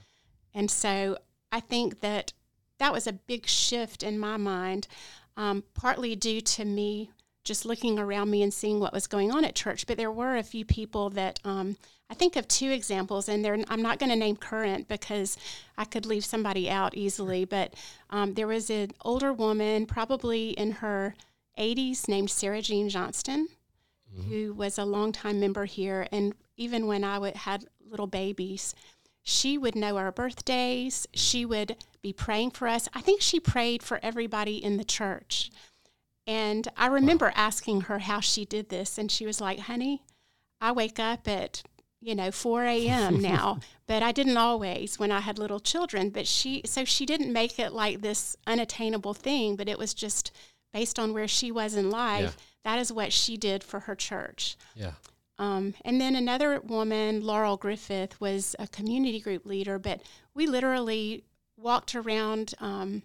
And 0.53 0.71
so 0.71 1.17
I 1.51 1.59
think 1.59 2.01
that 2.01 2.33
that 2.79 2.93
was 2.93 3.07
a 3.07 3.13
big 3.13 3.47
shift 3.47 4.03
in 4.03 4.19
my 4.19 4.37
mind, 4.37 4.87
um, 5.37 5.63
partly 5.73 6.15
due 6.15 6.41
to 6.41 6.65
me 6.65 7.11
just 7.43 7.65
looking 7.65 7.99
around 7.99 8.29
me 8.29 8.41
and 8.41 8.53
seeing 8.53 8.79
what 8.79 8.93
was 8.93 9.07
going 9.07 9.31
on 9.31 9.43
at 9.43 9.55
church. 9.55 9.85
But 9.85 9.97
there 9.97 10.11
were 10.11 10.37
a 10.37 10.43
few 10.43 10.63
people 10.63 11.09
that 11.11 11.39
um, 11.43 11.75
I 12.09 12.13
think 12.13 12.35
of 12.35 12.47
two 12.47 12.71
examples, 12.71 13.27
and 13.27 13.43
they're, 13.43 13.57
I'm 13.67 13.81
not 13.81 13.99
going 13.99 14.09
to 14.11 14.15
name 14.15 14.37
current 14.37 14.87
because 14.87 15.37
I 15.77 15.85
could 15.85 16.05
leave 16.05 16.23
somebody 16.23 16.69
out 16.69 16.95
easily. 16.95 17.45
But 17.45 17.73
um, 18.09 18.35
there 18.35 18.47
was 18.47 18.69
an 18.69 18.91
older 19.01 19.33
woman, 19.33 19.85
probably 19.85 20.51
in 20.51 20.71
her 20.73 21.15
80s, 21.57 22.07
named 22.07 22.29
Sarah 22.29 22.61
Jean 22.61 22.89
Johnston, 22.89 23.47
who 24.27 24.53
was 24.53 24.77
a 24.77 24.85
longtime 24.85 25.39
member 25.39 25.65
here. 25.65 26.07
And 26.11 26.33
even 26.55 26.87
when 26.87 27.03
I 27.03 27.17
would, 27.17 27.35
had 27.35 27.65
little 27.93 28.07
babies, 28.07 28.75
she 29.21 29.57
would 29.57 29.75
know 29.75 29.95
our 29.97 30.11
birthdays. 30.11 31.07
Mm. 31.07 31.09
She 31.13 31.45
would 31.45 31.77
be 32.01 32.11
praying 32.11 32.51
for 32.51 32.67
us. 32.67 32.89
I 32.93 32.99
think 32.99 33.21
she 33.21 33.39
prayed 33.39 33.81
for 33.81 33.99
everybody 34.03 34.61
in 34.61 34.75
the 34.75 34.83
church. 34.83 35.49
And 36.27 36.67
I 36.75 36.87
remember 36.87 37.31
asking 37.35 37.81
her 37.81 37.99
how 37.99 38.19
she 38.19 38.43
did 38.45 38.69
this, 38.69 38.97
and 38.97 39.11
she 39.11 39.25
was 39.25 39.39
like, 39.39 39.59
honey, 39.59 40.03
I 40.59 40.71
wake 40.71 40.99
up 40.99 41.27
at 41.27 41.63
you 42.01 42.15
know 42.15 42.31
4 42.31 42.65
a.m 42.65 43.21
now 43.33 43.59
but 43.87 44.03
i 44.03 44.11
didn't 44.11 44.35
always 44.35 44.99
when 44.99 45.09
i 45.09 45.21
had 45.21 45.39
little 45.39 45.61
children 45.61 46.09
but 46.09 46.27
she 46.27 46.61
so 46.65 46.83
she 46.83 47.05
didn't 47.05 47.31
make 47.31 47.57
it 47.57 47.71
like 47.71 48.01
this 48.01 48.35
unattainable 48.45 49.13
thing 49.13 49.55
but 49.55 49.69
it 49.69 49.79
was 49.79 49.93
just 49.93 50.33
based 50.73 50.99
on 50.99 51.13
where 51.13 51.29
she 51.29 51.49
was 51.49 51.75
in 51.75 51.89
life 51.89 52.35
Yeah. 52.37 52.43
that 52.65 52.79
is 52.81 52.91
what 52.91 53.13
she 53.13 53.37
did 53.37 53.63
for 53.63 53.79
her 53.81 53.95
church 53.95 54.57
Yeah. 54.75 54.95
Um, 55.43 55.73
and 55.83 55.99
then 55.99 56.15
another 56.15 56.61
woman, 56.61 57.19
Laurel 57.19 57.57
Griffith, 57.57 58.21
was 58.21 58.55
a 58.59 58.67
community 58.67 59.19
group 59.19 59.45
leader, 59.45 59.77
but 59.77 59.99
we 60.33 60.47
literally 60.47 61.25
walked 61.57 61.95
around 61.95 62.53
um, 62.61 63.03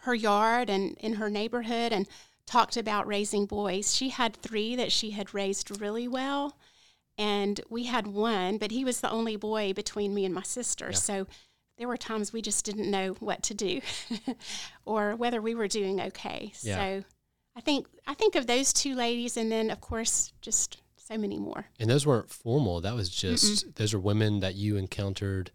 her 0.00 0.12
yard 0.12 0.68
and 0.68 0.96
in 0.98 1.14
her 1.14 1.30
neighborhood 1.30 1.92
and 1.92 2.08
talked 2.46 2.76
about 2.76 3.06
raising 3.06 3.46
boys. 3.46 3.94
She 3.94 4.08
had 4.08 4.34
three 4.34 4.74
that 4.74 4.90
she 4.90 5.12
had 5.12 5.34
raised 5.34 5.80
really 5.80 6.08
well, 6.08 6.56
and 7.16 7.60
we 7.70 7.84
had 7.84 8.08
one, 8.08 8.58
but 8.58 8.72
he 8.72 8.84
was 8.84 9.00
the 9.00 9.10
only 9.10 9.36
boy 9.36 9.72
between 9.72 10.12
me 10.12 10.24
and 10.24 10.34
my 10.34 10.42
sister. 10.42 10.86
Yeah. 10.86 10.96
So 10.96 11.26
there 11.78 11.86
were 11.86 11.96
times 11.96 12.32
we 12.32 12.42
just 12.42 12.64
didn't 12.64 12.90
know 12.90 13.12
what 13.20 13.44
to 13.44 13.54
do 13.54 13.80
or 14.84 15.14
whether 15.14 15.40
we 15.40 15.54
were 15.54 15.68
doing 15.68 16.00
okay. 16.00 16.52
Yeah. 16.62 16.74
So 16.74 17.04
I 17.54 17.60
think 17.60 17.86
I 18.04 18.14
think 18.14 18.34
of 18.34 18.48
those 18.48 18.72
two 18.72 18.96
ladies, 18.96 19.36
and 19.36 19.52
then 19.52 19.70
of 19.70 19.80
course 19.80 20.32
just 20.40 20.81
so 21.14 21.20
many 21.20 21.38
more. 21.38 21.66
And 21.78 21.88
those 21.90 22.06
weren't 22.06 22.30
formal. 22.30 22.80
That 22.80 22.94
was 22.94 23.08
just 23.08 23.74
those 23.76 23.92
are 23.94 23.98
women 24.00 24.40
that 24.40 24.54
you 24.54 24.76
encountered 24.76 25.50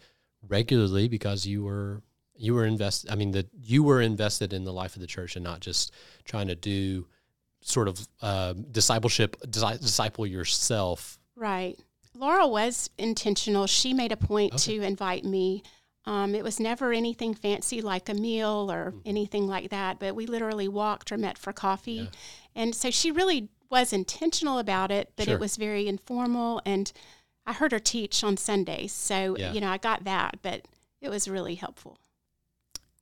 regularly 0.47 1.07
because 1.07 1.45
you 1.45 1.63
were 1.63 2.01
you 2.35 2.53
were 2.53 2.65
invested. 2.65 3.09
I 3.11 3.15
mean, 3.15 3.31
that 3.31 3.47
you 3.59 3.81
were 3.83 4.01
invested 4.01 4.53
in 4.53 4.63
the 4.63 4.73
life 4.73 4.95
of 4.95 5.01
the 5.01 5.07
church 5.07 5.35
and 5.35 5.43
not 5.43 5.59
just 5.59 5.91
trying 6.23 6.47
to 6.47 6.55
do 6.55 7.07
sort 7.61 7.87
of 7.87 8.07
uh, 8.21 8.53
discipleship, 8.71 9.35
disciple 9.49 10.25
yourself. 10.27 11.17
Right. 11.35 11.77
Laura 12.13 12.47
was 12.47 12.89
intentional. 12.97 13.67
She 13.67 13.93
made 13.93 14.11
a 14.11 14.17
point 14.17 14.53
Okay. 14.53 14.77
to 14.77 14.83
invite 14.85 15.23
me. 15.25 15.63
Um, 16.05 16.33
it 16.35 16.43
was 16.43 16.59
never 16.59 16.93
anything 16.93 17.33
fancy 17.33 17.81
like 17.81 18.07
a 18.07 18.13
meal 18.13 18.69
or 18.71 18.91
Mm-hmm. 18.91 18.99
anything 19.09 19.47
like 19.47 19.69
that, 19.71 19.99
but 19.99 20.15
we 20.15 20.25
literally 20.25 20.67
walked 20.67 21.11
or 21.11 21.17
met 21.17 21.37
for 21.37 21.51
coffee. 21.51 21.91
Yeah. 21.91 22.05
And 22.55 22.73
so 22.75 22.89
she 22.91 23.11
really 23.11 23.49
was 23.69 23.91
intentional 23.93 24.59
about 24.59 24.91
it, 24.91 25.11
but 25.15 25.25
Sure. 25.25 25.35
it 25.35 25.39
was 25.39 25.57
very 25.57 25.87
informal. 25.87 26.61
And 26.65 26.91
I 27.45 27.53
heard 27.53 27.71
her 27.71 27.79
teach 27.79 28.23
on 28.23 28.37
Sundays. 28.37 28.91
So, 28.91 29.37
Yeah. 29.37 29.53
you 29.53 29.61
know, 29.61 29.69
I 29.69 29.77
got 29.77 30.03
that, 30.03 30.39
but 30.41 30.65
it 31.01 31.09
was 31.09 31.27
really 31.27 31.55
helpful. 31.55 31.97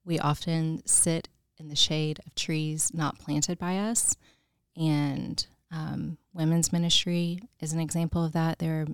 We 0.03 0.19
often 0.19 0.85
sit 0.85 1.29
in 1.57 1.67
the 1.69 1.75
shade 1.75 2.19
of 2.25 2.35
trees 2.35 2.93
not 2.93 3.17
planted 3.19 3.57
by 3.57 3.77
us. 3.77 4.15
And 4.75 5.45
um, 5.71 6.17
women's 6.33 6.71
ministry 6.73 7.39
is 7.59 7.73
an 7.73 7.79
example 7.79 8.23
of 8.23 8.33
that. 8.33 8.59
There 8.59 8.81
are 8.81 8.87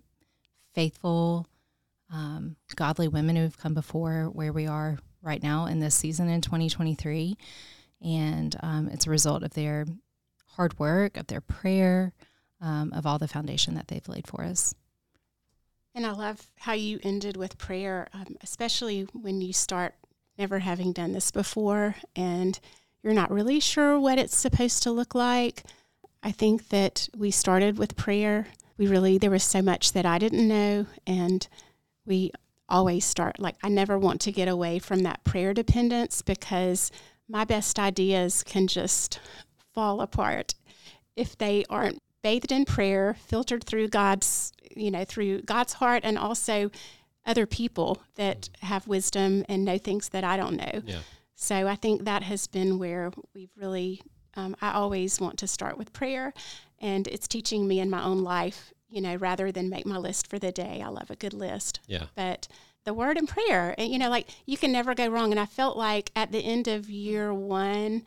faithful, 0.74 1.48
um, 2.10 2.56
godly 2.76 3.08
women 3.08 3.36
who 3.36 3.44
have 3.44 3.58
come 3.58 3.74
before 3.74 4.26
where 4.26 4.54
we 4.54 4.68
are 4.68 5.00
right 5.22 5.42
now 5.42 5.66
in 5.66 5.80
this 5.80 5.96
season 5.96 6.30
in 6.30 6.42
2023. 6.42 7.36
And 8.02 8.56
um, 8.62 8.88
it's 8.90 9.06
a 9.08 9.10
result 9.10 9.44
of 9.44 9.54
their 9.54 9.86
hard 10.56 10.78
work, 10.80 11.18
of 11.18 11.28
their 11.28 11.42
prayer, 11.42 12.14
um, 12.60 12.92
of 12.94 13.06
all 13.06 13.18
the 13.18 13.28
foundation 13.28 13.76
that 13.76 13.88
they've 13.88 14.08
laid 14.08 14.28
for 14.28 14.44
us. 14.44 14.76
And 15.94 16.06
I 16.06 16.12
love 16.12 16.52
how 16.60 16.74
you 16.74 17.00
ended 17.04 17.36
with 17.36 17.58
prayer, 17.58 18.08
um, 18.14 18.38
especially 18.42 19.08
when 19.14 19.42
you 19.42 19.52
start 19.52 19.96
never 20.38 20.60
having 20.60 20.94
done 20.94 21.12
this 21.12 21.32
before 21.32 21.96
and 22.16 22.60
you're 23.04 23.14
not 23.14 23.32
really 23.32 23.60
sure 23.60 24.00
what 24.00 24.18
it's 24.20 24.38
supposed 24.38 24.84
to 24.84 24.92
look 24.92 25.14
like. 25.16 25.64
I 26.24 26.32
think 26.32 26.70
that 26.70 27.10
we 27.16 27.32
started 27.32 27.78
with 27.78 27.96
prayer. 27.98 28.48
We 28.78 28.88
really, 28.88 29.18
there 29.18 29.32
was 29.32 29.44
so 29.44 29.62
much 29.62 29.94
that 29.94 30.06
I 30.06 30.18
didn't 30.18 30.48
know. 30.48 30.86
And 31.06 31.48
we 32.06 32.32
always 32.70 33.04
start, 33.04 33.40
like, 33.40 33.56
I 33.64 33.70
never 33.70 33.98
want 33.98 34.22
to 34.22 34.32
get 34.32 34.48
away 34.48 34.80
from 34.80 35.04
that 35.04 35.24
prayer 35.24 35.54
dependence 35.54 36.22
because 36.22 36.92
my 37.28 37.44
best 37.44 37.80
ideas 37.80 38.44
can 38.44 38.68
just 38.68 39.20
fall 39.74 40.02
apart 40.02 40.54
if 41.16 41.38
they 41.38 41.64
aren't 41.70 42.02
bathed 42.22 42.52
in 42.52 42.66
prayer, 42.66 43.16
filtered 43.28 43.64
through 43.64 43.88
God's, 43.88 44.54
you 44.76 44.92
know, 44.92 45.04
through 45.04 45.42
God's 45.42 45.74
heart 45.74 46.02
and 46.06 46.18
also 46.18 46.72
other 47.26 47.46
people 47.46 48.02
that 48.16 48.50
have 48.62 48.88
wisdom 48.88 49.44
and 49.50 49.66
know 49.66 49.78
things 49.78 50.10
that 50.10 50.24
I 50.24 50.38
don't 50.38 50.56
know. 50.56 50.82
Yeah. 50.86 51.00
So 51.36 51.68
I 51.68 51.76
think 51.76 52.06
that 52.06 52.24
has 52.24 52.48
been 52.48 52.78
where 52.80 53.12
we've 53.34 53.52
really, 53.56 54.02
um, 54.36 54.56
I 54.62 54.72
always 54.74 55.20
want 55.20 55.38
to 55.40 55.48
start 55.48 55.78
with 55.78 55.94
prayer, 55.94 56.34
and 56.80 57.08
it's 57.08 57.28
teaching 57.28 57.68
me 57.68 57.80
in 57.80 57.90
my 57.90 58.04
own 58.04 58.24
life, 58.24 58.72
you 58.90 59.02
know, 59.02 59.16
rather 59.16 59.52
than 59.52 59.70
make 59.70 59.86
my 59.86 59.98
list 59.98 60.28
for 60.28 60.38
the 60.40 60.52
day. 60.52 60.82
I 60.84 60.90
love 60.90 61.10
a 61.10 61.16
good 61.16 61.34
list 61.34 61.80
Yeah. 61.88 62.06
but 62.16 62.48
the 62.84 62.94
word 62.96 63.16
and 63.18 63.28
prayer 63.30 63.76
and 63.78 63.92
you 63.92 64.00
know 64.00 64.10
like 64.10 64.28
you 64.48 64.58
can 64.58 64.72
never 64.72 64.96
go 64.96 65.08
wrong 65.08 65.30
and 65.30 65.40
i 65.40 65.46
felt 65.46 65.78
like 65.78 66.10
at 66.16 66.32
the 66.32 66.40
end 66.40 66.68
of 66.68 66.90
year 66.90 67.32
one 67.32 68.02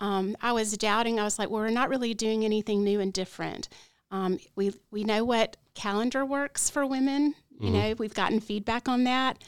um, 0.00 0.36
i 0.40 0.52
was 0.52 0.76
doubting 0.76 1.18
i 1.20 1.24
was 1.24 1.38
like 1.38 1.50
well 1.50 1.62
we're 1.62 1.70
not 1.70 1.88
really 1.88 2.14
doing 2.14 2.44
anything 2.44 2.82
new 2.84 3.00
and 3.00 3.12
different 3.12 3.68
um, 4.10 4.38
we 4.54 4.72
we 4.90 5.04
know 5.04 5.24
what 5.24 5.56
calendar 5.74 6.24
works 6.24 6.68
for 6.70 6.86
women 6.86 7.34
you 7.60 7.70
Mhm. 7.70 7.72
know 7.72 7.94
we've 7.98 8.14
gotten 8.14 8.40
feedback 8.40 8.88
on 8.88 9.04
that 9.04 9.42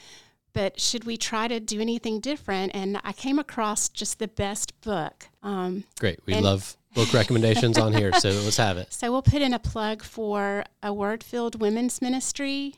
but 0.53 0.79
should 0.79 1.03
we 1.03 1.15
try 1.17 1.47
to 1.47 1.59
do 1.59 1.79
anything 1.79 2.19
different 2.19 2.71
and 2.75 2.99
i 3.03 3.11
came 3.13 3.39
across 3.39 3.89
just 3.89 4.19
the 4.19 4.27
best 4.27 4.79
book 4.81 5.27
um, 5.43 5.83
Great. 5.99 6.19
We 6.25 6.35
love 6.35 6.75
book 6.95 7.13
recommendations 7.13 7.77
on 7.77 7.93
here. 7.93 8.11
So 8.13 8.29
let's 8.29 8.57
have 8.57 8.77
it. 8.77 8.87
so 8.93 9.09
we'll 9.11 9.21
put 9.21 9.41
in 9.41 9.53
a 9.53 9.59
plug 9.59 10.03
for 10.03 10.65
a 10.83 10.91
word 10.91 11.23
filled 11.23 11.61
women's 11.61 12.01
ministry. 12.01 12.75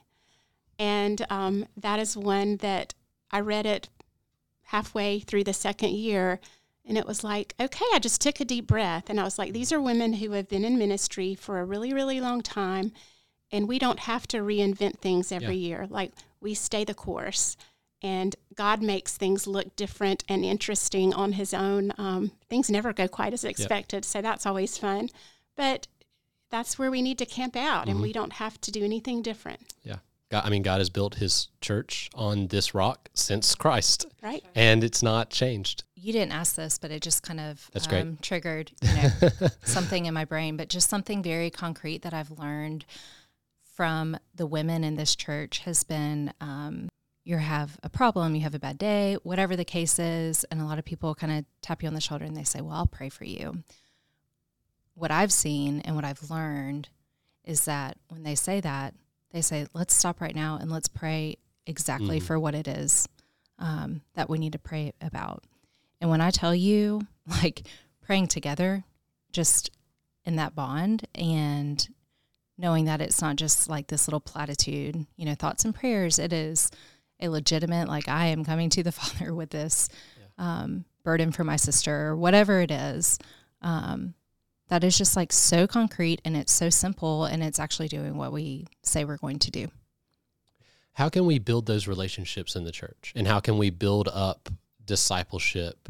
And 0.78 1.26
um, 1.30 1.66
that 1.78 1.98
is 2.00 2.16
one 2.18 2.58
that 2.58 2.94
I 3.32 3.40
read 3.40 3.66
it 3.66 3.90
halfway 4.64 5.20
through 5.22 5.46
the 5.46 5.54
second 5.54 5.92
year. 5.92 6.40
And 6.92 6.98
it 6.98 7.08
was 7.08 7.24
like, 7.24 7.56
okay, 7.58 7.86
I 7.94 8.00
just 8.00 8.20
took 8.20 8.42
a 8.42 8.46
deep 8.46 8.68
breath. 8.68 9.10
And 9.10 9.18
I 9.18 9.24
was 9.24 9.40
like, 9.40 9.54
these 9.54 9.72
are 9.72 9.80
women 9.80 10.12
who 10.12 10.32
have 10.32 10.50
been 10.50 10.66
in 10.66 10.78
ministry 10.78 11.36
for 11.36 11.62
a 11.62 11.64
really, 11.64 11.94
really 11.94 12.20
long 12.20 12.42
time. 12.42 12.92
And 13.50 13.66
we 13.66 13.80
don't 13.80 14.00
have 14.00 14.28
to 14.28 14.40
reinvent 14.40 14.98
things 14.98 15.32
every 15.32 15.56
year. 15.56 15.88
Like, 15.90 16.12
we 16.42 16.54
stay 16.54 16.84
the 16.84 16.94
course. 16.94 17.56
And 18.02 18.36
God 18.56 18.82
makes 18.82 19.16
things 19.16 19.48
look 19.48 19.74
different 19.78 20.26
and 20.28 20.44
interesting 20.44 21.14
on 21.14 21.32
His 21.32 21.54
own. 21.54 21.94
Um, 21.98 22.34
things 22.50 22.70
never 22.70 22.92
go 22.92 23.08
quite 23.08 23.32
as 23.32 23.46
expected. 23.46 24.04
So 24.04 24.22
that's 24.22 24.46
always 24.46 24.78
fun. 24.78 25.08
But 25.56 25.88
that's 26.50 26.78
where 26.78 26.92
we 26.92 27.02
need 27.02 27.20
to 27.20 27.26
camp 27.26 27.56
out, 27.56 27.88
and 27.88 28.00
Mhm. 28.00 28.04
we 28.04 28.12
don't 28.12 28.34
have 28.34 28.60
to 28.60 28.70
do 28.70 28.84
anything 28.84 29.22
different, 29.22 29.62
God, 30.32 30.46
I 30.46 30.50
mean, 30.50 30.62
God 30.62 30.80
has 30.80 30.90
built 30.90 31.16
his 31.16 31.50
church 31.60 32.10
on 32.16 32.48
this 32.48 32.74
rock 32.74 33.10
since 33.14 33.54
Christ, 33.54 34.08
right? 34.24 34.42
and 34.56 34.82
it's 34.82 35.04
not 35.04 35.30
changed. 35.30 35.84
You 35.96 36.14
didn't 36.14 36.32
ask 36.32 36.56
this, 36.56 36.80
but 36.80 36.90
it 36.90 37.02
just 37.02 37.22
kind 37.22 37.40
of 37.40 37.70
That's 37.74 37.86
great. 37.86 38.02
um, 38.02 38.18
triggered 38.22 38.72
you 38.82 38.94
know, 38.94 39.30
something 39.64 40.06
in 40.06 40.14
my 40.14 40.24
brain, 40.24 40.56
but 40.56 40.70
just 40.70 40.90
something 40.90 41.22
very 41.22 41.50
concrete 41.50 42.04
that 42.04 42.14
I've 42.14 42.32
learned 42.32 42.86
from 43.76 44.18
the 44.34 44.48
women 44.48 44.86
in 44.86 44.96
this 44.96 45.18
church 45.18 45.60
has 45.60 45.84
been 45.84 46.34
um, 46.40 46.88
you 47.26 47.36
have 47.38 47.78
a 47.84 47.90
problem, 47.90 48.34
you 48.34 48.42
have 48.42 48.56
a 48.56 48.60
bad 48.60 48.78
day, 48.78 49.18
whatever 49.24 49.58
the 49.58 49.66
case 49.66 50.00
is, 50.00 50.46
and 50.46 50.62
a 50.62 50.66
lot 50.66 50.80
of 50.80 50.86
people 50.86 51.14
kind 51.14 51.34
of 51.34 51.46
tap 51.62 51.84
you 51.84 51.90
on 51.90 51.94
the 51.94 52.02
shoulder 52.02 52.24
and 52.24 52.38
they 52.38 52.44
say, 52.44 52.62
Well, 52.62 52.74
I'll 52.74 52.88
pray 52.88 53.10
for 53.10 53.26
you. 53.26 53.64
What 54.94 55.12
I've 55.12 55.34
seen 55.34 55.82
and 55.82 55.96
what 55.96 56.06
I've 56.06 56.32
learned 56.32 56.88
is 57.44 57.66
that 57.66 57.98
when 58.08 58.24
they 58.24 58.36
say 58.36 58.62
that, 58.62 58.94
they 59.32 59.42
say, 59.42 59.68
Let's 59.74 59.94
stop 59.96 60.22
right 60.22 60.36
now 60.36 60.58
and 60.60 60.72
let's 60.72 60.88
pray 60.88 61.38
exactly 61.66 62.20
Mhm. 62.20 62.24
for 62.24 62.40
what 62.40 62.56
it 62.56 62.68
is 62.68 63.08
um, 63.60 64.02
that 64.16 64.30
we 64.30 64.40
need 64.40 64.54
to 64.54 64.60
pray 64.60 64.94
about. 65.02 65.44
And 66.00 66.10
when 66.10 66.22
I 66.22 66.32
tell 66.32 66.56
you, 66.56 67.02
like 67.28 67.68
praying 68.02 68.28
together, 68.28 68.84
just 69.32 69.70
in 70.26 70.36
that 70.36 70.56
bond 70.56 71.08
and 71.16 71.88
knowing 72.58 72.86
that 72.86 73.02
it's 73.02 73.22
not 73.22 73.36
just 73.38 73.70
like 73.70 73.88
this 73.88 74.08
little 74.08 74.20
platitude, 74.20 75.06
you 75.16 75.26
know, 75.26 75.36
thoughts 75.36 75.64
and 75.66 75.74
prayers, 75.74 76.20
it 76.20 76.32
is 76.34 76.70
a 77.20 77.30
legitimate, 77.30 77.88
like, 77.88 78.08
I 78.08 78.28
am 78.28 78.44
coming 78.44 78.70
to 78.72 78.84
the 78.84 78.92
Father 78.92 79.34
with 79.34 79.52
this 79.52 79.88
um, 80.38 80.86
burden 81.04 81.32
for 81.32 81.44
my 81.44 81.56
sister, 81.56 82.08
or 82.10 82.16
whatever 82.18 82.62
it 82.62 82.72
is. 82.72 83.18
Um, 83.62 84.14
that 84.72 84.86
is 84.86 84.98
just 84.98 85.18
like 85.18 85.34
so 85.34 85.68
concrete 85.68 86.22
and 86.24 86.38
it's 86.38 86.52
so 86.52 86.70
simple 86.70 87.26
and 87.26 87.44
it's 87.44 87.60
actually 87.60 87.90
doing 87.90 88.16
what 88.16 88.32
we 88.32 88.66
say 88.84 89.04
we're 89.04 89.18
going 89.18 89.38
to 89.38 89.52
do. 89.52 89.68
How 90.94 91.10
can 91.10 91.26
we 91.26 91.40
build 91.40 91.66
those 91.66 91.88
relationships 91.88 92.56
in 92.56 92.64
the 92.64 92.72
church, 92.72 93.12
and 93.16 93.28
how 93.28 93.42
can 93.42 93.58
we 93.58 93.70
build 93.70 94.08
up 94.12 94.50
discipleship 94.86 95.90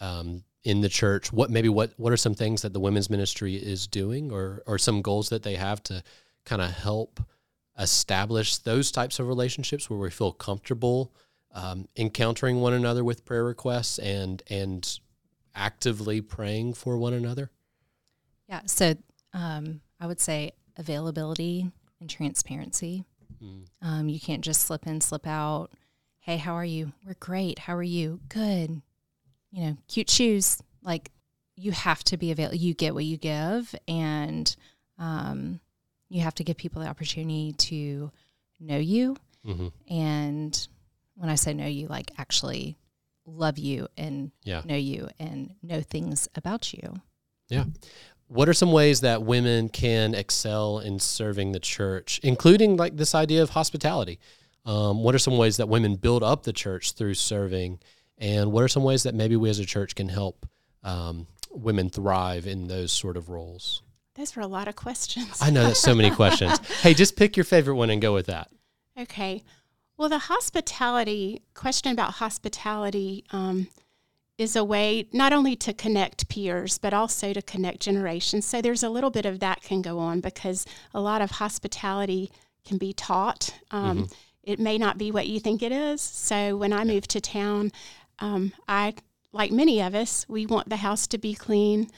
um, 0.00 0.44
in 0.62 0.80
the 0.80 0.88
church? 0.88 1.32
What 1.32 1.50
maybe 1.50 1.68
what 1.68 1.92
what 1.96 2.12
are 2.12 2.16
some 2.16 2.34
things 2.34 2.62
that 2.62 2.72
the 2.72 2.80
women's 2.80 3.10
ministry 3.10 3.56
is 3.56 3.86
doing, 3.86 4.30
or 4.30 4.62
or 4.66 4.78
some 4.78 5.02
goals 5.02 5.28
that 5.30 5.42
they 5.42 5.56
have 5.56 5.82
to 5.84 6.02
kind 6.44 6.62
of 6.62 6.70
help 6.70 7.20
establish 7.78 8.58
those 8.58 8.90
types 8.92 9.18
of 9.18 9.26
relationships 9.28 9.88
where 9.88 9.98
we 9.98 10.10
feel 10.10 10.32
comfortable 10.32 11.12
um, 11.52 11.88
encountering 11.96 12.60
one 12.60 12.74
another 12.74 13.02
with 13.02 13.24
prayer 13.24 13.44
requests 13.44 13.98
and 13.98 14.42
and 14.48 14.98
actively 15.54 16.20
praying 16.20 16.74
for 16.74 16.96
one 16.96 17.12
another? 17.12 17.50
Yeah. 18.50 18.62
So 18.66 18.94
um, 19.32 19.80
I 20.00 20.06
would 20.08 20.20
say 20.20 20.52
availability 20.76 21.70
and 22.00 22.10
transparency. 22.10 23.04
Mm. 23.42 23.66
Um, 23.80 24.08
you 24.08 24.18
can't 24.18 24.42
just 24.42 24.62
slip 24.62 24.86
in, 24.86 25.00
slip 25.00 25.26
out. 25.26 25.68
Hey, 26.18 26.36
how 26.36 26.54
are 26.54 26.64
you? 26.64 26.92
We're 27.06 27.14
great. 27.20 27.60
How 27.60 27.76
are 27.76 27.82
you? 27.82 28.18
Good. 28.28 28.82
You 29.52 29.62
know, 29.62 29.76
cute 29.88 30.10
shoes. 30.10 30.60
Like 30.82 31.10
you 31.56 31.70
have 31.72 32.02
to 32.04 32.16
be 32.16 32.32
available. 32.32 32.56
You 32.56 32.74
get 32.74 32.92
what 32.94 33.04
you 33.04 33.16
give, 33.16 33.74
and 33.86 34.54
um, 34.98 35.60
you 36.08 36.22
have 36.22 36.34
to 36.36 36.44
give 36.44 36.56
people 36.56 36.82
the 36.82 36.88
opportunity 36.88 37.52
to 37.52 38.10
know 38.58 38.78
you. 38.78 39.16
hmm 39.44 39.68
And 39.88 40.68
when 41.14 41.30
I 41.30 41.36
say 41.36 41.54
know 41.54 41.66
you, 41.66 41.86
like 41.86 42.10
actually 42.18 42.76
love 43.26 43.58
you 43.58 43.86
and 43.96 44.32
Yeah. 44.42 44.62
know 44.64 44.76
you 44.76 45.08
and 45.20 45.54
know 45.62 45.80
things 45.82 46.28
about 46.34 46.72
you. 46.74 46.94
What 48.30 48.48
are 48.48 48.54
some 48.54 48.70
ways 48.70 49.00
that 49.00 49.24
women 49.24 49.68
can 49.68 50.14
excel 50.14 50.78
in 50.78 51.00
serving 51.00 51.50
the 51.50 51.58
church, 51.58 52.20
including 52.22 52.76
like 52.76 52.96
this 52.96 53.12
idea 53.12 53.42
of 53.42 53.50
hospitality? 53.50 54.20
Um, 54.64 55.02
what 55.02 55.16
are 55.16 55.18
some 55.18 55.36
ways 55.36 55.56
that 55.56 55.68
women 55.68 55.96
build 55.96 56.22
up 56.22 56.44
the 56.44 56.52
church 56.52 56.92
through 56.92 57.14
serving? 57.14 57.80
And 58.18 58.52
what 58.52 58.62
are 58.62 58.68
some 58.68 58.84
ways 58.84 59.02
that 59.02 59.16
maybe 59.16 59.34
we 59.34 59.50
as 59.50 59.58
a 59.58 59.66
church 59.66 59.96
can 59.96 60.08
help 60.08 60.46
um, 60.84 61.26
women 61.50 61.90
thrive 61.90 62.46
in 62.46 62.68
those 62.68 62.92
sort 62.92 63.16
of 63.16 63.30
roles? 63.30 63.82
Those 64.14 64.36
were 64.36 64.42
a 64.42 64.46
lot 64.46 64.68
of 64.68 64.76
questions. 64.76 65.42
I 65.42 65.50
know 65.50 65.64
that's 65.64 65.80
so 65.80 65.96
many 65.96 66.12
questions. 66.12 66.60
Hey, 66.82 66.94
just 66.94 67.16
pick 67.16 67.36
your 67.36 67.42
favorite 67.42 67.74
one 67.74 67.90
and 67.90 68.00
go 68.00 68.14
with 68.14 68.26
that. 68.26 68.48
Okay. 68.96 69.42
Well, 69.96 70.08
the 70.08 70.18
hospitality 70.18 71.42
question 71.54 71.90
about 71.90 72.12
hospitality 72.12 73.24
um, 73.32 73.66
is 74.40 74.56
a 74.56 74.64
way 74.64 75.06
not 75.12 75.32
only 75.34 75.54
to 75.54 75.72
connect 75.74 76.28
peers, 76.30 76.78
but 76.78 76.94
also 76.94 77.32
to 77.34 77.42
connect 77.42 77.78
generations. 77.80 78.46
So 78.46 78.62
there's 78.62 78.82
a 78.82 78.88
little 78.88 79.10
bit 79.10 79.26
of 79.26 79.38
that 79.40 79.60
can 79.62 79.82
go 79.82 79.98
on 79.98 80.20
because 80.20 80.64
a 80.94 81.00
lot 81.00 81.20
of 81.20 81.32
hospitality 81.32 82.30
can 82.64 82.78
be 82.78 82.92
taught. 82.94 83.54
Um, 83.70 84.08
It 84.42 84.58
may 84.58 84.78
not 84.78 84.96
be 84.96 85.10
what 85.12 85.26
you 85.28 85.38
think 85.38 85.62
it 85.62 85.70
is. 85.70 86.00
So 86.00 86.56
when 86.56 86.72
I 86.72 86.82
moved 86.84 87.10
to 87.10 87.20
town, 87.20 87.70
um, 88.20 88.52
I, 88.66 88.94
like 89.32 89.52
many 89.52 89.82
of 89.82 89.94
us, 89.94 90.24
we 90.28 90.46
want 90.46 90.70
the 90.70 90.76
house 90.76 91.06
to 91.08 91.18
be 91.18 91.34
clean, 91.34 91.90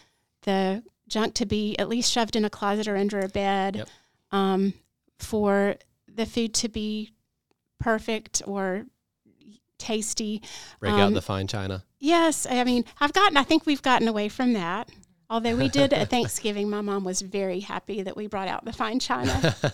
the 0.42 0.82
junk 1.06 1.34
to 1.34 1.46
be 1.46 1.78
at 1.78 1.88
least 1.88 2.10
shoved 2.10 2.34
in 2.34 2.44
a 2.44 2.50
closet 2.50 2.88
or 2.88 2.96
under 2.96 3.20
a 3.20 3.28
bed, 3.28 3.76
Yep. 3.76 3.88
um, 4.32 4.74
for 5.20 5.76
the 6.12 6.26
food 6.26 6.52
to 6.54 6.68
be 6.68 7.12
perfect 7.78 8.42
or 8.44 8.86
tasty. 9.78 10.42
Break 10.80 10.94
out 10.94 11.00
Um, 11.08 11.14
the 11.14 11.22
fine 11.22 11.46
china. 11.46 11.84
Yes, 12.02 12.48
I 12.50 12.64
mean, 12.64 12.84
I've 13.00 13.12
gotten, 13.12 13.36
I 13.36 13.44
think 13.44 13.64
we've 13.64 13.80
gotten 13.80 14.08
away 14.08 14.28
from 14.28 14.54
that. 14.54 14.88
Although 15.30 15.54
we 15.54 15.68
did 15.68 15.92
at 15.92 16.10
Thanksgiving, 16.10 16.68
my 16.68 16.80
mom 16.80 17.04
was 17.04 17.22
very 17.22 17.60
happy 17.60 18.02
that 18.02 18.16
we 18.16 18.26
brought 18.26 18.48
out 18.48 18.64
the 18.64 18.72
fine 18.72 18.98
china. 18.98 19.54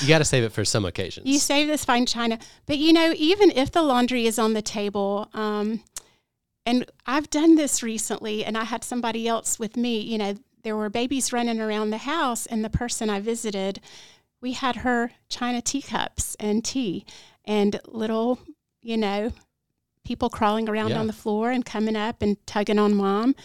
You 0.00 0.08
got 0.08 0.18
to 0.18 0.24
save 0.24 0.44
it 0.44 0.52
for 0.52 0.64
some 0.64 0.84
occasions. 0.84 1.26
You 1.26 1.38
save 1.38 1.66
this 1.66 1.84
fine 1.84 2.06
china. 2.06 2.38
But 2.66 2.78
you 2.78 2.92
know, 2.92 3.12
even 3.16 3.50
if 3.50 3.72
the 3.72 3.82
laundry 3.82 4.26
is 4.26 4.38
on 4.38 4.52
the 4.52 4.62
table, 4.62 5.28
um, 5.34 5.82
and 6.64 6.86
I've 7.06 7.30
done 7.30 7.56
this 7.56 7.82
recently, 7.82 8.44
and 8.44 8.56
I 8.56 8.64
had 8.64 8.84
somebody 8.84 9.26
else 9.26 9.58
with 9.58 9.76
me, 9.76 10.00
you 10.00 10.18
know, 10.18 10.34
there 10.62 10.76
were 10.76 10.88
babies 10.88 11.32
running 11.32 11.60
around 11.60 11.90
the 11.90 11.98
house, 11.98 12.46
and 12.46 12.64
the 12.64 12.70
person 12.70 13.10
I 13.10 13.20
visited, 13.20 13.80
we 14.40 14.52
had 14.52 14.76
her 14.76 15.12
china 15.28 15.60
teacups 15.60 16.36
and 16.38 16.64
tea 16.64 17.04
and 17.44 17.80
little, 17.86 18.38
you 18.82 18.96
know, 18.96 19.32
people 20.10 20.28
crawling 20.28 20.68
around 20.68 20.90
Yeah. 20.90 20.98
on 20.98 21.06
the 21.06 21.12
floor 21.12 21.52
and 21.52 21.64
coming 21.64 21.94
up 21.94 22.20
and 22.20 22.36
tugging 22.44 22.80
on 22.80 22.96
mom. 22.96 23.36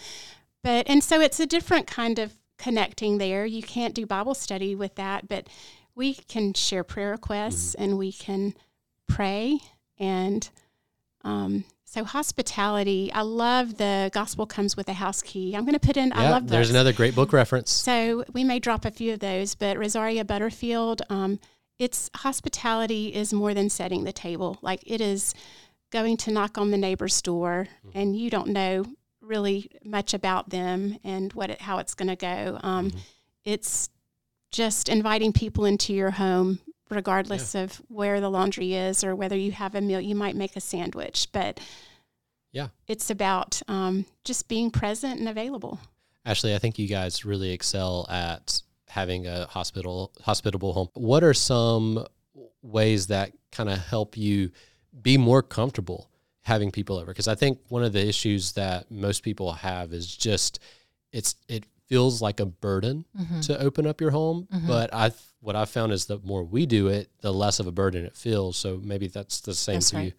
But, 0.64 0.88
and 0.88 1.00
so 1.04 1.20
it's 1.20 1.38
a 1.38 1.46
different 1.46 1.86
kind 1.86 2.18
of 2.18 2.36
connecting 2.58 3.18
there. 3.18 3.46
You 3.46 3.62
can't 3.62 3.94
do 3.94 4.04
Bible 4.04 4.34
study 4.34 4.74
with 4.74 4.96
that, 4.96 5.28
but 5.28 5.46
we 5.94 6.14
can 6.14 6.54
share 6.54 6.82
prayer 6.82 7.12
requests 7.12 7.74
and 7.76 7.96
we 7.96 8.10
can 8.10 8.52
pray 9.06 9.60
and 9.96 10.50
um, 11.22 11.62
so 11.84 12.02
hospitality 12.04 13.10
i 13.14 13.22
love 13.22 13.78
the 13.78 14.10
gospel 14.12 14.44
comes 14.46 14.76
with 14.76 14.88
a 14.88 14.92
house 14.92 15.22
key 15.22 15.54
i'm 15.54 15.62
going 15.64 15.72
to 15.72 15.86
put 15.86 15.96
in 15.96 16.12
i 16.12 16.24
yeah, 16.24 16.30
love 16.30 16.48
there's 16.48 16.66
those. 16.68 16.74
another 16.74 16.92
great 16.92 17.14
book 17.14 17.32
reference. 17.32 17.70
so 17.70 18.24
we 18.34 18.42
may 18.44 18.58
drop 18.58 18.84
a 18.84 18.90
few 18.90 19.12
of 19.14 19.20
those 19.20 19.54
but 19.54 19.78
rosaria 19.78 20.24
butterfield 20.24 21.00
um, 21.08 21.38
it's 21.78 22.10
hospitality 22.16 23.14
is 23.14 23.32
more 23.32 23.54
than 23.54 23.70
setting 23.70 24.02
the 24.04 24.12
table 24.12 24.58
like 24.60 24.82
it 24.86 25.00
is 25.00 25.32
going 25.90 26.16
to 26.18 26.30
knock 26.30 26.58
on 26.58 26.70
the 26.70 26.76
neighbor's 26.76 27.20
door 27.22 27.68
and 27.94 28.16
you 28.16 28.28
don't 28.30 28.48
know 28.48 28.84
really 29.20 29.70
much 29.84 30.14
about 30.14 30.50
them 30.50 30.98
and 31.04 31.32
what 31.32 31.50
it, 31.50 31.60
how 31.62 31.78
it's 31.78 31.94
going 31.94 32.08
to 32.08 32.16
go 32.16 32.58
um, 32.62 32.90
Mhm. 32.90 32.98
it's 33.44 33.88
just 34.50 34.88
inviting 34.88 35.32
people 35.32 35.64
into 35.64 35.92
your 35.92 36.12
home 36.12 36.60
regardless 36.90 37.54
of 37.54 37.82
where 37.88 38.20
the 38.20 38.30
laundry 38.30 38.74
is 38.74 39.02
or 39.02 39.14
whether 39.14 39.36
you 39.36 39.50
have 39.52 39.74
a 39.74 39.80
meal 39.80 40.00
you 40.00 40.14
might 40.14 40.36
make 40.36 40.54
a 40.56 40.60
sandwich 40.60 41.28
but 41.32 41.58
Yeah. 42.52 42.68
it's 42.86 43.10
about 43.10 43.60
um, 43.68 44.06
just 44.24 44.48
being 44.48 44.70
present 44.70 45.18
and 45.18 45.28
available 45.28 45.78
Ashley, 46.24 46.54
I 46.56 46.58
think 46.58 46.76
you 46.76 46.88
guys 46.88 47.24
really 47.24 47.52
excel 47.52 48.04
at 48.10 48.60
having 48.88 49.28
a 49.28 49.46
hospital 49.46 50.12
hospitable 50.22 50.72
home. 50.72 50.88
What 50.94 51.22
are 51.22 51.32
some 51.34 52.04
ways 52.62 53.06
that 53.08 53.30
kind 53.52 53.68
of 53.68 53.78
help 53.78 54.16
you 54.16 54.50
be 55.02 55.16
more 55.18 55.42
comfortable 55.42 56.10
having 56.42 56.70
people 56.70 56.96
over? 56.96 57.06
Because 57.12 57.28
I 57.28 57.34
think 57.34 57.58
one 57.68 57.84
of 57.84 57.92
the 57.92 58.06
issues 58.06 58.52
that 58.52 58.90
most 58.90 59.22
people 59.22 59.52
have 59.52 59.92
is 59.92 60.14
just 60.14 60.58
it's 61.12 61.34
it 61.48 61.64
feels 61.86 62.20
like 62.20 62.40
a 62.40 62.46
burden 62.46 63.04
Mm-hmm. 63.18 63.40
to 63.42 63.60
open 63.60 63.86
up 63.86 64.00
your 64.00 64.10
home. 64.10 64.48
Mhm. 64.52 64.66
But 64.66 64.92
I 64.92 65.12
what 65.40 65.54
I've 65.56 65.70
found 65.70 65.92
is 65.92 66.06
the 66.06 66.18
more 66.18 66.42
we 66.42 66.66
do 66.66 66.88
it, 66.88 67.10
the 67.20 67.32
less 67.32 67.60
of 67.60 67.66
a 67.66 67.72
burden 67.72 68.04
it 68.04 68.16
feels. 68.16 68.56
So 68.56 68.80
maybe 68.82 69.06
that's 69.06 69.40
the 69.40 69.54
same 69.54 69.76
That's 69.76 69.90
for 69.90 70.00
you. 70.00 70.12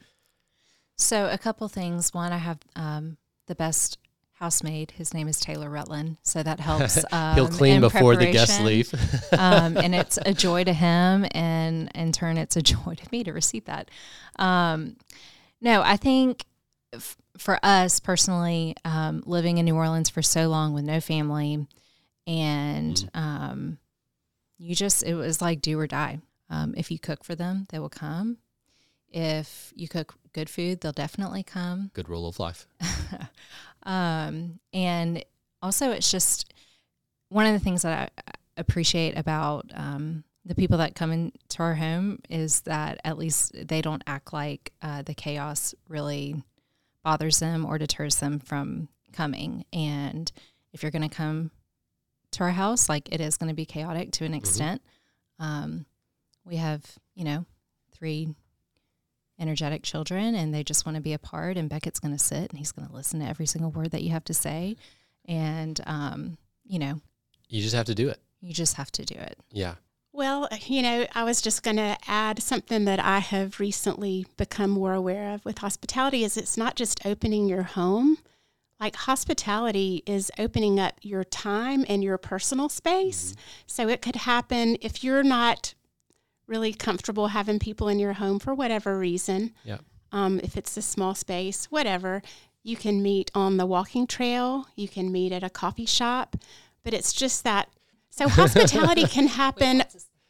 So 0.98 1.30
a 1.30 1.38
couple 1.38 1.68
things. 1.68 2.13
One, 2.13 2.32
I 2.32 2.38
have 2.38 2.60
um, 2.76 3.18
the 3.48 3.56
best 3.56 3.98
housemaid. 4.39 4.91
His 4.91 5.13
name 5.13 5.28
is 5.28 5.39
Taylor 5.39 5.69
Rutland, 5.69 6.17
so 6.23 6.43
that 6.43 6.60
helps. 6.60 7.04
Um, 7.12 7.36
He'll 7.36 7.47
clean 7.47 7.82
before 7.82 8.15
the 8.15 8.32
guests 8.32 8.60
leave. 8.60 8.93
um, 9.38 9.78
and 9.78 9.95
it's 10.02 10.19
a 10.26 10.34
joy 10.34 10.63
to 10.63 10.73
him, 10.73 11.26
and 11.32 11.89
in 11.95 12.12
turn, 12.12 12.38
it's 12.38 12.56
a 12.56 12.62
joy 12.62 12.95
to 12.95 13.08
me 13.12 13.23
to 13.23 13.32
receive 13.32 13.65
that. 13.65 13.89
Um, 14.38 14.97
no, 15.62 15.82
I 15.82 15.97
think 15.97 16.45
f- 16.93 17.17
for 17.38 17.60
us 17.63 18.00
personally, 18.00 18.76
um, 18.86 19.23
living 19.26 19.58
in 19.58 19.65
New 19.65 19.76
Orleans 19.76 20.10
for 20.10 20.21
so 20.21 20.47
long 20.50 20.73
with 20.73 20.84
no 20.84 21.00
family, 21.00 21.65
and 22.28 23.10
um, 23.13 23.78
you 24.58 24.76
just 24.76 25.04
it 25.04 25.15
was 25.15 25.41
like 25.41 25.62
do 25.62 25.80
or 25.80 25.88
die. 25.88 26.19
Um, 26.50 26.73
if 26.78 26.91
you 26.91 27.00
cook 27.00 27.23
for 27.23 27.36
them, 27.36 27.65
they 27.69 27.80
will 27.80 27.89
come. 27.89 28.38
If 29.10 29.71
you 29.76 29.88
cook 29.88 30.15
good 30.34 30.50
food, 30.50 30.82
they'll 30.82 30.91
definitely 30.91 31.43
come. 31.43 31.91
Good 31.93 32.10
rule 32.10 32.28
of 32.28 32.39
life. 32.39 32.67
Um, 33.88 34.60
and 34.73 35.23
also, 35.62 35.91
it's 35.91 36.12
just 36.12 36.54
one 37.30 37.45
of 37.45 37.54
the 37.54 37.60
things 37.60 37.82
that 37.82 38.12
I 38.17 38.32
appreciate 38.58 39.17
about 39.17 39.71
um, 39.73 40.23
the 40.45 40.56
people 40.56 40.78
that 40.78 40.93
come 40.93 41.12
into 41.12 41.60
our 41.60 41.76
home 41.76 42.19
is 42.30 42.62
that 42.62 43.00
at 43.04 43.17
least 43.17 43.54
they 43.67 43.82
don't 43.82 44.04
act 44.06 44.34
like 44.34 44.73
uh, 44.82 45.02
the 45.02 45.13
chaos 45.13 45.73
really 45.88 46.43
bothers 47.04 47.39
them 47.39 47.65
or 47.65 47.78
deters 47.78 48.17
them 48.17 48.39
from 48.39 48.89
coming. 49.13 49.65
And 49.71 50.32
if 50.73 50.84
you're 50.84 50.91
going 50.91 51.08
to 51.08 51.15
come 51.15 51.52
to 52.32 52.43
our 52.43 52.52
house, 52.52 52.89
like 52.89 53.10
it 53.12 53.21
is 53.21 53.38
going 53.38 53.50
to 53.50 53.56
be 53.56 53.65
chaotic 53.65 54.12
to 54.13 54.26
an 54.26 54.34
extent. 54.34 54.82
Um, 55.39 55.86
we 56.45 56.58
have, 56.58 56.84
you 57.15 57.23
know, 57.23 57.45
three 57.91 58.36
energetic 59.39 59.84
children 59.84 60.34
and 60.36 60.54
they 60.54 60.63
just 60.63 60.86
want 60.86 60.95
to 60.95 61.02
be 61.02 61.13
a 61.13 61.19
part 61.19 61.58
and 61.58 61.69
Beckett's 61.69 62.00
going 62.00 62.15
to 62.15 62.23
sit 62.23 62.50
and 62.50 62.58
he's 62.58 62.71
going 62.71 62.88
to 62.88 62.93
listen 62.93 63.19
to 63.19 63.26
every 63.26 63.45
single 63.45 63.71
word 63.71 63.91
that 63.91 64.02
you 64.04 64.10
have 64.12 64.23
to 64.26 64.34
say 64.34 64.76
and 65.26 65.80
um, 65.86 66.38
you 66.65 66.80
know 66.80 67.02
You 67.50 67.62
just 67.62 67.76
have 67.76 67.86
to 67.88 67.95
do 67.95 68.10
it. 68.10 68.19
you 68.41 68.54
just 68.54 68.76
have 68.76 68.91
to 68.93 69.06
do 69.06 69.15
it 69.15 69.38
Yeah. 69.52 69.76
Well, 70.13 70.47
you 70.65 70.82
know, 70.82 71.06
I 71.13 71.23
was 71.23 71.41
just 71.43 71.62
going 71.62 71.78
to 71.78 71.95
add 72.08 72.41
something 72.41 72.86
that 72.86 73.00
I 73.00 73.19
have 73.19 73.60
recently 73.60 74.26
become 74.36 74.71
more 74.71 74.93
aware 74.95 75.32
of 75.32 75.45
with 75.45 75.60
hospitality 75.60 76.23
is 76.23 76.38
it's 76.38 76.58
not 76.58 76.76
just 76.76 77.06
opening 77.06 77.47
your 77.47 77.62
home. 77.62 78.17
Like 78.80 78.95
hospitality 78.95 80.02
is 80.08 80.32
opening 80.39 80.80
up 80.80 80.95
your 81.04 81.23
time 81.23 81.86
and 81.88 82.04
your 82.04 82.17
personal 82.17 82.67
space. 82.67 83.36
So 83.67 83.89
it 83.89 84.02
could 84.02 84.15
happen 84.15 84.78
if 84.82 85.04
you're 85.04 85.21
not 85.21 85.76
really 86.48 86.74
comfortable 86.74 87.28
having 87.28 87.60
people 87.60 87.88
in 87.90 88.00
your 88.00 88.14
home 88.14 88.40
for 88.40 88.54
whatever 88.56 88.98
reason. 88.98 89.54
Yeah. 89.64 89.78
Um, 90.12 90.40
if 90.42 90.56
it's 90.58 90.76
a 90.78 90.82
small 90.82 91.14
space, 91.14 91.66
whatever, 91.66 92.22
you 92.64 92.76
can 92.78 93.02
meet 93.02 93.30
on 93.36 93.58
the 93.58 93.66
walking 93.66 94.08
trail, 94.08 94.68
you 94.76 94.88
can 94.88 95.12
meet 95.12 95.32
at 95.32 95.44
a 95.44 95.50
coffee 95.50 95.86
shop, 95.86 96.38
but 96.84 96.94
it's 96.94 97.14
just 97.14 97.44
that. 97.44 97.70
So 98.10 98.28
hospitality 98.30 99.06
can 99.06 99.28
happen 99.28 99.84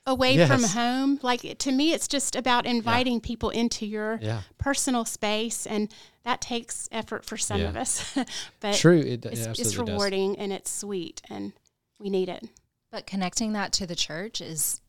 away 0.06 0.46
from 0.48 0.64
home. 0.64 1.20
Like 1.22 1.58
to 1.60 1.72
me, 1.72 1.94
it's 1.94 2.08
just 2.08 2.36
about 2.36 2.66
inviting 2.66 3.22
people 3.22 3.50
into 3.52 3.86
your 3.86 4.20
Yeah. 4.22 4.42
personal 4.58 5.06
space, 5.06 5.66
and 5.68 5.94
that 6.24 6.42
takes 6.42 6.90
effort 6.92 7.26
for 7.26 7.38
some 7.38 7.62
Yeah. 7.62 7.70
of 7.70 7.78
us. 7.78 8.18
but 8.60 8.76
True. 8.76 9.00
It, 9.00 9.06
it 9.06 9.26
it's, 9.28 9.48
absolutely 9.48 9.62
it's 9.62 9.72
does. 9.72 9.78
rewarding 9.80 10.38
and 10.40 10.52
it's 10.52 10.72
sweet, 10.72 11.22
and 11.30 11.54
we 12.00 12.10
need 12.10 12.30
it. 12.30 12.44
But 12.92 13.06
connecting 13.06 13.54
that 13.54 13.72
to 13.74 13.86
the 13.86 13.96
church 13.96 14.42
is, 14.42 14.82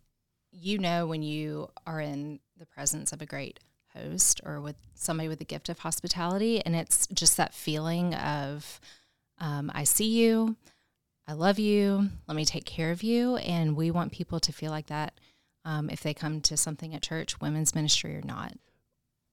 you 0.53 0.79
know, 0.79 1.07
when 1.07 1.23
you 1.23 1.71
are 1.87 2.01
in 2.01 2.41
the 2.59 2.67
presence 2.67 3.13
of 3.13 3.23
a 3.23 3.27
great 3.27 3.61
host 3.95 4.41
or 4.45 4.61
with 4.61 4.77
somebody 4.95 5.29
with 5.29 5.39
the 5.39 5.45
gift 5.45 5.69
of 5.69 5.81
hospitality, 5.81 6.65
and 6.65 6.75
it's 6.75 7.07
just 7.09 7.37
that 7.37 7.55
feeling 7.55 8.15
of, 8.15 8.81
um, 9.39 9.71
I 9.75 9.85
see 9.85 10.09
you, 10.09 10.57
I 11.27 11.35
love 11.35 11.59
you, 11.59 12.09
let 12.27 12.37
me 12.37 12.45
take 12.45 12.65
care 12.65 12.91
of 12.91 13.03
you. 13.03 13.37
And 13.37 13.77
we 13.77 13.91
want 13.91 14.13
people 14.13 14.41
to 14.41 14.53
feel 14.53 14.71
like 14.71 14.87
that 14.87 15.15
um, 15.65 15.91
if 15.91 16.01
they 16.01 16.15
come 16.15 16.41
to 16.43 16.57
something 16.57 16.95
at 16.95 17.03
church, 17.03 17.41
women's 17.41 17.75
ministry 17.75 18.17
or 18.17 18.23
not. 18.23 18.55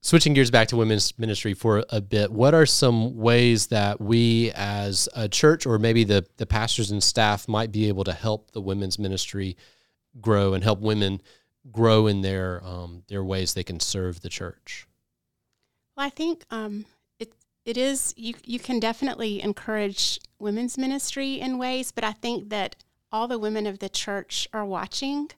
Switching 0.02 0.36
gears 0.36 0.52
back 0.52 0.68
to 0.68 0.76
women's 0.78 1.18
ministry 1.18 1.56
for 1.56 1.84
a 1.90 2.00
bit, 2.00 2.32
what 2.32 2.54
are 2.54 2.68
some 2.68 3.16
ways 3.16 3.68
that 3.68 4.00
we 4.00 4.52
as 4.54 5.10
a 5.16 5.28
church 5.28 5.66
or 5.66 5.80
maybe 5.80 6.04
the, 6.04 6.24
the 6.38 6.46
pastors 6.46 6.92
and 6.92 7.02
staff 7.02 7.48
might 7.48 7.72
be 7.72 7.88
able 7.88 8.04
to 8.04 8.14
help 8.14 8.52
the 8.52 8.62
women's 8.62 9.00
ministry 9.00 9.58
grow 10.22 10.54
and 10.54 10.64
help 10.64 10.80
women 10.80 11.22
grow 11.72 12.08
in 12.08 12.22
their 12.22 12.64
um, 12.64 13.04
their 13.08 13.24
ways 13.24 13.54
they 13.54 13.64
can 13.64 13.80
serve 13.80 14.22
the 14.22 14.30
church? 14.30 14.88
Well, 15.96 16.06
I 16.06 16.10
think 16.10 16.46
um, 16.52 16.86
it 17.20 17.34
it 17.66 17.78
is 17.78 18.14
you 18.18 18.34
you 18.44 18.60
can 18.60 18.80
definitely 18.80 19.42
encourage 19.42 20.20
women's 20.40 20.78
ministry 20.78 21.40
in 21.40 21.58
ways, 21.58 21.92
but 21.92 22.04
I 22.04 22.12
think 22.12 22.50
that 22.50 22.76
all 23.12 23.28
the 23.28 23.40
women 23.40 23.66
of 23.66 23.80
the 23.80 23.90
church 23.90 24.48
are 24.54 24.66
watching 24.66 25.30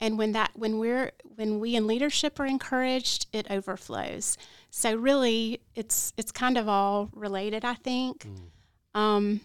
and 0.00 0.18
when 0.18 0.32
that 0.32 0.50
when 0.54 0.78
we're 0.78 1.12
when 1.36 1.60
we 1.60 1.76
in 1.76 1.86
leadership 1.86 2.38
are 2.40 2.46
encouraged 2.46 3.26
it 3.32 3.46
overflows 3.50 4.36
so 4.70 4.94
really 4.94 5.60
it's 5.74 6.12
it's 6.16 6.32
kind 6.32 6.56
of 6.56 6.68
all 6.68 7.08
related 7.12 7.64
i 7.64 7.74
think 7.74 8.26
mm. 8.26 9.00
um, 9.00 9.40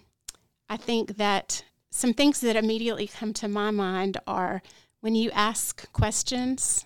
i 0.69 0.77
think 0.77 1.17
that 1.17 1.63
some 1.93 2.13
things 2.13 2.39
that 2.41 2.55
immediately 2.55 3.07
come 3.07 3.33
to 3.33 3.47
my 3.47 3.71
mind 3.71 4.17
are 4.25 4.61
when 5.01 5.15
you 5.15 5.29
ask 5.31 5.91
questions 5.91 6.85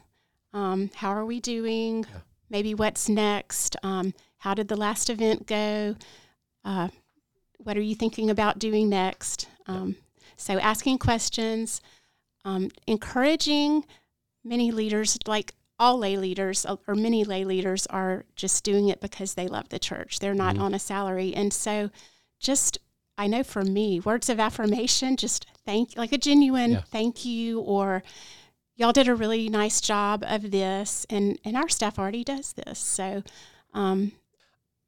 um, 0.53 0.89
how 0.95 1.09
are 1.09 1.25
we 1.25 1.39
doing 1.39 2.03
yeah. 2.03 2.19
maybe 2.49 2.73
what's 2.73 3.07
next 3.07 3.75
um, 3.83 4.13
how 4.39 4.53
did 4.53 4.67
the 4.67 4.75
last 4.75 5.09
event 5.09 5.47
go 5.47 5.95
uh, 6.65 6.87
what 7.57 7.77
are 7.77 7.81
you 7.81 7.95
thinking 7.95 8.29
about 8.29 8.59
doing 8.59 8.89
next 8.89 9.47
yeah. 9.67 9.75
Um, 9.75 9.95
so 10.37 10.59
asking 10.59 10.99
questions 10.99 11.81
um, 12.47 12.69
encouraging 12.87 13.83
many 14.43 14.71
leaders, 14.71 15.17
like 15.27 15.53
all 15.77 15.97
lay 15.99 16.15
leaders 16.15 16.65
uh, 16.65 16.77
or 16.87 16.95
many 16.95 17.25
lay 17.25 17.43
leaders, 17.43 17.85
are 17.87 18.23
just 18.35 18.63
doing 18.63 18.87
it 18.87 19.01
because 19.01 19.33
they 19.33 19.47
love 19.47 19.67
the 19.69 19.79
church. 19.79 20.19
They're 20.19 20.33
not 20.33 20.55
mm-hmm. 20.55 20.63
on 20.63 20.73
a 20.73 20.79
salary. 20.79 21.33
And 21.35 21.51
so, 21.51 21.91
just 22.39 22.77
I 23.17 23.27
know 23.27 23.43
for 23.43 23.63
me, 23.63 23.99
words 23.99 24.29
of 24.29 24.39
affirmation, 24.39 25.17
just 25.17 25.47
thank, 25.65 25.97
like 25.97 26.11
a 26.11 26.17
genuine 26.17 26.73
yeah. 26.73 26.81
thank 26.91 27.25
you, 27.25 27.59
or 27.61 28.03
y'all 28.75 28.93
did 28.93 29.07
a 29.07 29.15
really 29.15 29.49
nice 29.49 29.81
job 29.81 30.23
of 30.27 30.51
this, 30.51 31.05
and 31.09 31.39
and 31.43 31.57
our 31.57 31.69
staff 31.69 31.97
already 31.97 32.23
does 32.23 32.53
this. 32.53 32.79
So, 32.79 33.23
um, 33.73 34.11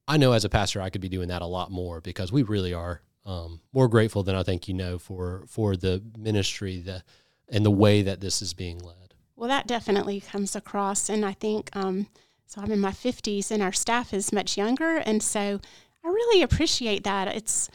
I 0.07 0.17
know 0.17 0.31
as 0.33 0.45
a 0.45 0.49
pastor, 0.49 0.81
I 0.81 0.89
could 0.89 1.01
be 1.01 1.09
doing 1.09 1.29
that 1.29 1.41
a 1.41 1.47
lot 1.47 1.71
more 1.71 2.01
because 2.01 2.31
we 2.31 2.43
really 2.43 2.73
are 2.73 3.01
um, 3.25 3.61
more 3.73 3.87
grateful 3.87 4.23
than 4.23 4.35
I 4.35 4.43
think 4.43 4.67
you 4.67 4.73
know 4.73 4.99
for 4.99 5.43
for 5.47 5.75
the 5.75 6.03
ministry, 6.17 6.79
the 6.79 7.03
and 7.49 7.65
the 7.65 7.71
way 7.71 8.01
that 8.01 8.21
this 8.21 8.41
is 8.41 8.53
being 8.53 8.79
led. 8.79 8.95
Well, 9.39 9.47
that 9.47 9.67
definitely 9.67 10.19
comes 10.19 10.53
across. 10.53 11.09
And 11.09 11.25
I 11.25 11.31
think, 11.31 11.69
um, 11.73 12.07
so 12.45 12.61
I'm 12.61 12.71
in 12.71 12.81
my 12.81 12.91
50s 12.91 13.51
and 13.51 13.63
our 13.63 13.71
staff 13.71 14.13
is 14.13 14.33
much 14.33 14.57
younger. 14.57 14.97
And 14.97 15.23
so 15.23 15.61
I 16.03 16.07
really 16.07 16.41
appreciate 16.41 17.05
that. 17.05 17.29
It's, 17.29 17.69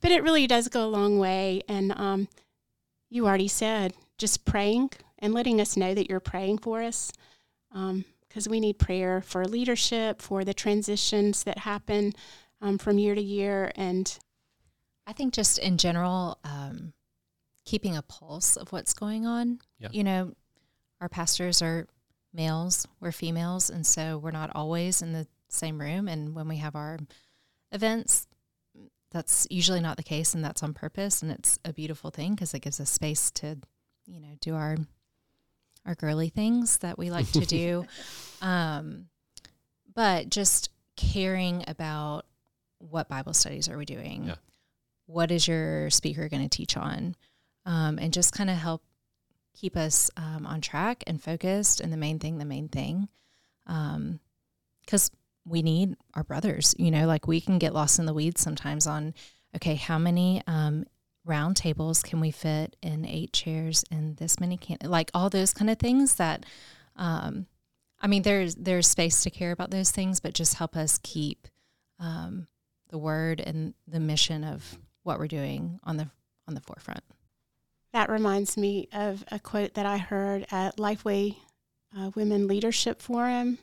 but 0.00 0.10
it 0.10 0.22
really 0.22 0.46
does 0.46 0.68
go 0.68 0.84
a 0.84 0.88
long 0.88 1.18
way. 1.18 1.62
And 1.68 1.92
um, 1.96 2.28
you 3.10 3.26
already 3.26 3.48
said 3.48 3.94
just 4.18 4.44
praying 4.44 4.90
and 5.18 5.34
letting 5.34 5.60
us 5.60 5.76
know 5.76 5.94
that 5.94 6.08
you're 6.08 6.20
praying 6.20 6.58
for 6.58 6.82
us 6.82 7.12
because 7.70 8.46
um, 8.46 8.50
we 8.50 8.60
need 8.60 8.78
prayer 8.78 9.20
for 9.20 9.44
leadership, 9.44 10.22
for 10.22 10.44
the 10.44 10.54
transitions 10.54 11.44
that 11.44 11.58
happen 11.58 12.12
um, 12.60 12.78
from 12.78 12.98
year 12.98 13.14
to 13.14 13.22
year. 13.22 13.72
And 13.76 14.18
I 15.06 15.12
think 15.12 15.34
just 15.34 15.58
in 15.58 15.78
general, 15.78 16.38
um, 16.44 16.92
keeping 17.64 17.96
a 17.96 18.02
pulse 18.02 18.56
of 18.56 18.72
what's 18.72 18.94
going 18.94 19.26
on. 19.26 19.60
Yeah. 19.78 19.88
You 19.92 20.04
know, 20.04 20.32
our 21.00 21.08
pastors 21.08 21.60
are 21.60 21.86
males, 22.32 22.86
we're 23.00 23.12
females, 23.12 23.68
and 23.68 23.86
so 23.86 24.18
we're 24.18 24.30
not 24.30 24.50
always 24.54 25.02
in 25.02 25.12
the 25.12 25.26
same 25.48 25.80
room. 25.80 26.08
And 26.08 26.34
when 26.34 26.48
we 26.48 26.56
have 26.58 26.74
our 26.74 26.98
events, 27.72 28.27
that's 29.10 29.46
usually 29.50 29.80
not 29.80 29.96
the 29.96 30.02
case, 30.02 30.34
and 30.34 30.44
that's 30.44 30.62
on 30.62 30.74
purpose. 30.74 31.22
And 31.22 31.30
it's 31.30 31.58
a 31.64 31.72
beautiful 31.72 32.10
thing 32.10 32.34
because 32.34 32.54
it 32.54 32.60
gives 32.60 32.80
us 32.80 32.90
space 32.90 33.30
to, 33.32 33.56
you 34.06 34.20
know, 34.20 34.36
do 34.40 34.54
our 34.54 34.76
our 35.86 35.94
girly 35.94 36.28
things 36.28 36.78
that 36.78 36.98
we 36.98 37.10
like 37.10 37.30
to 37.32 37.46
do. 37.46 37.86
um, 38.42 39.06
but 39.94 40.28
just 40.28 40.70
caring 40.96 41.64
about 41.66 42.26
what 42.78 43.08
Bible 43.08 43.32
studies 43.32 43.68
are 43.68 43.78
we 43.78 43.84
doing? 43.84 44.24
Yeah. 44.24 44.34
What 45.06 45.30
is 45.30 45.48
your 45.48 45.88
speaker 45.90 46.28
going 46.28 46.46
to 46.46 46.54
teach 46.54 46.76
on? 46.76 47.14
um, 47.68 47.98
and 47.98 48.14
just 48.14 48.32
kind 48.32 48.48
of 48.48 48.56
help 48.56 48.82
keep 49.54 49.76
us 49.76 50.10
um, 50.16 50.46
on 50.46 50.62
track 50.62 51.04
and 51.06 51.22
focused. 51.22 51.80
And 51.80 51.92
the 51.92 51.98
main 51.98 52.18
thing, 52.18 52.38
the 52.38 52.46
main 52.46 52.68
thing, 52.68 53.08
um, 53.66 54.20
because 54.80 55.10
we 55.48 55.62
need 55.62 55.96
our 56.14 56.24
brothers. 56.24 56.74
You 56.78 56.90
know, 56.90 57.06
like 57.06 57.26
we 57.26 57.40
can 57.40 57.58
get 57.58 57.74
lost 57.74 57.98
in 57.98 58.06
the 58.06 58.14
weeds 58.14 58.40
sometimes 58.40 58.86
on, 58.86 59.14
okay, 59.56 59.74
how 59.74 59.98
many 59.98 60.42
um, 60.46 60.84
round 61.24 61.56
tables 61.56 62.02
can 62.02 62.20
we 62.20 62.30
fit 62.30 62.76
in 62.82 63.04
eight 63.04 63.32
chairs 63.32 63.84
and 63.90 64.16
this 64.16 64.40
many 64.40 64.56
can 64.56 64.78
like 64.84 65.10
all 65.14 65.30
those 65.30 65.52
kind 65.52 65.70
of 65.70 65.78
things 65.78 66.16
that. 66.16 66.44
Um, 66.96 67.46
I 68.00 68.06
mean, 68.06 68.22
there's 68.22 68.54
there's 68.54 68.86
space 68.86 69.24
to 69.24 69.30
care 69.30 69.50
about 69.50 69.70
those 69.70 69.90
things, 69.90 70.20
but 70.20 70.32
just 70.32 70.54
help 70.54 70.76
us 70.76 71.00
keep 71.02 71.48
um, 71.98 72.46
the 72.90 72.98
word 72.98 73.40
and 73.40 73.74
the 73.86 74.00
mission 74.00 74.44
of 74.44 74.78
what 75.02 75.18
we're 75.18 75.26
doing 75.26 75.80
on 75.84 75.96
the 75.96 76.08
on 76.46 76.54
the 76.54 76.60
forefront. 76.60 77.02
That 77.92 78.10
reminds 78.10 78.56
me 78.56 78.88
of 78.92 79.24
a 79.30 79.38
quote 79.38 79.74
that 79.74 79.86
I 79.86 79.98
heard 79.98 80.46
at 80.50 80.76
Lifeway 80.76 81.36
uh, 81.96 82.10
Women 82.14 82.46
Leadership 82.46 83.00
Forum, 83.00 83.58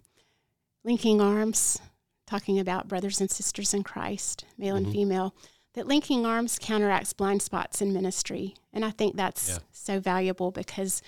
linking 0.85 1.19
arms, 1.19 1.79
talking 2.27 2.59
about 2.59 2.87
brothers 2.87 3.19
and 3.19 3.29
sisters 3.29 3.73
in 3.73 3.83
Christ, 3.83 4.45
male 4.57 4.75
mm-hmm. 4.75 4.85
and 4.85 4.93
female, 4.93 5.35
that 5.73 5.87
linking 5.87 6.25
arms 6.25 6.57
counteracts 6.61 7.11
blind 7.11 7.41
spots 7.41 7.81
in 7.81 7.91
ministry. 7.91 8.55
And 8.71 8.85
I 8.85 8.91
think 8.91 9.17
that's 9.17 9.49
yeah. 9.49 9.57
so 9.71 9.99
valuable 9.99 10.51
because 10.51 11.01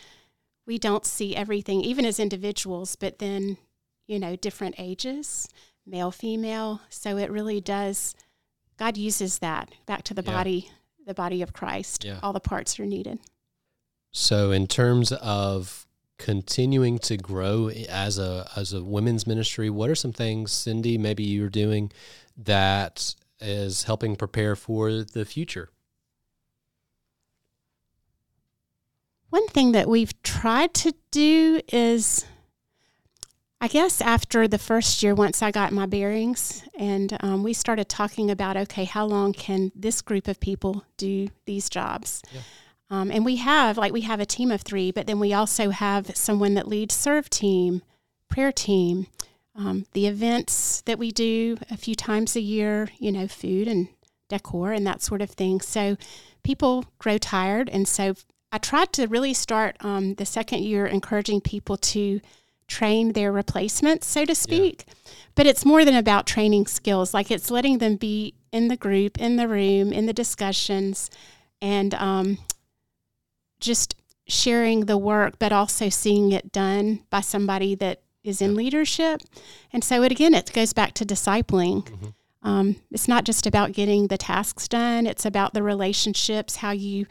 we 0.65 0.77
don't 0.77 1.05
see 1.05 1.35
everything, 1.35 1.81
even 1.81 2.05
as 2.05 2.19
individuals, 2.19 2.97
but 2.97 3.19
then, 3.19 3.57
you 4.07 4.19
know, 4.19 4.35
different 4.35 4.75
ages, 4.77 5.47
male, 5.85 6.11
female. 6.11 6.81
So 6.89 7.15
it 7.15 7.31
really 7.31 7.61
does, 7.61 8.13
God 8.77 8.97
uses 8.97 9.39
that 9.39 9.71
back 9.85 10.03
to 10.03 10.13
the 10.13 10.23
yeah. 10.23 10.31
body 10.31 10.69
the 11.07 11.13
body 11.13 11.41
of 11.41 11.53
Christ. 11.53 12.03
Yeah. 12.03 12.19
All 12.21 12.33
the 12.33 12.39
parts 12.39 12.79
are 12.79 12.85
needed. 12.85 13.19
So, 14.11 14.51
in 14.51 14.67
terms 14.67 15.11
of 15.11 15.86
continuing 16.17 16.99
to 16.99 17.17
grow 17.17 17.69
as 17.69 18.17
a 18.17 18.49
as 18.55 18.73
a 18.73 18.83
women's 18.83 19.27
ministry, 19.27 19.69
what 19.69 19.89
are 19.89 19.95
some 19.95 20.13
things, 20.13 20.51
Cindi, 20.51 20.99
maybe 20.99 21.23
you're 21.23 21.49
doing 21.49 21.91
that 22.37 23.15
is 23.39 23.83
helping 23.83 24.15
prepare 24.15 24.55
for 24.55 25.03
the 25.03 25.25
future? 25.25 25.69
One 29.29 29.47
thing 29.47 29.73
that 29.73 29.89
we've 29.89 30.21
tried 30.23 30.73
to 30.75 30.93
do 31.11 31.61
is 31.67 32.25
I 33.59 33.67
guess 33.67 34.01
after 34.01 34.47
the 34.47 34.59
first 34.59 35.01
year, 35.01 35.15
once 35.15 35.41
I 35.41 35.49
got 35.49 35.71
my 35.71 35.87
bearings, 35.87 36.63
and 36.77 37.17
um, 37.21 37.41
we 37.41 37.53
started 37.53 37.89
talking 37.89 38.29
about, 38.29 38.55
okay, 38.55 38.85
how 38.85 39.05
long 39.05 39.33
can 39.33 39.71
this 39.75 40.01
group 40.01 40.27
of 40.27 40.39
people 40.39 40.85
do 40.97 41.29
these 41.45 41.67
jobs? 41.67 42.21
Yeah. 42.31 42.41
Um, 42.89 43.11
and 43.11 43.25
we 43.25 43.35
have, 43.37 43.77
like, 43.77 43.91
we 43.91 44.01
have 44.01 44.19
a 44.19 44.25
team 44.25 44.49
of 44.51 44.61
three, 44.61 44.91
but 44.91 45.07
then 45.07 45.19
we 45.19 45.33
also 45.33 45.71
have 45.71 46.15
someone 46.15 46.53
that 46.53 46.67
leads 46.67 46.95
serve 46.95 47.29
team, 47.29 47.81
prayer 48.29 48.51
team, 48.51 49.07
um, 49.55 49.85
the 49.93 50.07
events 50.07 50.81
that 50.81 50.99
we 50.99 51.11
do 51.11 51.57
a 51.69 51.77
few 51.77 51.95
times 51.95 52.35
a 52.35 52.41
year, 52.41 52.89
you 52.99 53.11
know, 53.11 53.27
food 53.27 53.67
and 53.67 53.89
decor 54.29 54.71
and 54.71 54.85
that 54.85 55.01
sort 55.01 55.21
of 55.21 55.31
thing. 55.31 55.59
So 55.61 55.97
people 56.43 56.85
grow 56.99 57.17
tired. 57.17 57.69
And 57.69 57.87
so 57.87 58.13
I 58.51 58.57
tried 58.57 58.93
to 58.93 59.07
really 59.07 59.33
start 59.33 59.75
um, 59.81 60.15
the 60.15 60.25
second 60.25 60.63
year 60.63 60.85
encouraging 60.85 61.41
people 61.41 61.75
to 61.77 62.21
train 62.67 63.13
their 63.13 63.31
replacements, 63.31 64.07
so 64.07 64.25
to 64.25 64.35
speak. 64.35 64.85
Yeah. 64.87 64.93
But 65.35 65.47
it's 65.47 65.65
more 65.65 65.83
than 65.85 65.95
about 65.95 66.27
training 66.27 66.67
skills. 66.67 67.13
Like 67.13 67.31
it's 67.31 67.49
letting 67.49 67.79
them 67.79 67.95
be 67.95 68.33
in 68.51 68.67
the 68.67 68.77
group, 68.77 69.19
in 69.19 69.37
the 69.37 69.47
room, 69.47 69.91
in 69.91 70.05
the 70.05 70.13
discussions, 70.13 71.09
and 71.61 71.93
um, 71.95 72.37
sharing 74.27 74.85
the 74.85 74.97
work, 74.97 75.39
but 75.39 75.51
also 75.51 75.89
seeing 75.89 76.31
it 76.31 76.51
done 76.51 76.99
by 77.09 77.21
somebody 77.21 77.75
that 77.75 78.01
is 78.23 78.41
in 78.41 78.51
yeah. 78.51 78.57
leadership. 78.57 79.21
And 79.71 79.83
so, 79.83 80.03
it 80.03 80.11
again, 80.11 80.33
it 80.33 80.51
goes 80.53 80.73
back 80.73 80.93
to 80.95 81.05
discipling. 81.05 81.83
Mm-hmm. 81.85 82.07
Um, 82.47 82.75
it's 82.91 83.07
not 83.07 83.23
just 83.23 83.45
about 83.45 83.73
getting 83.73 84.07
the 84.07 84.17
tasks 84.17 84.67
done, 84.67 85.07
it's 85.07 85.25
about 85.25 85.53
the 85.53 85.63
relationships, 85.63 86.57
how 86.57 86.71
you 86.71 87.05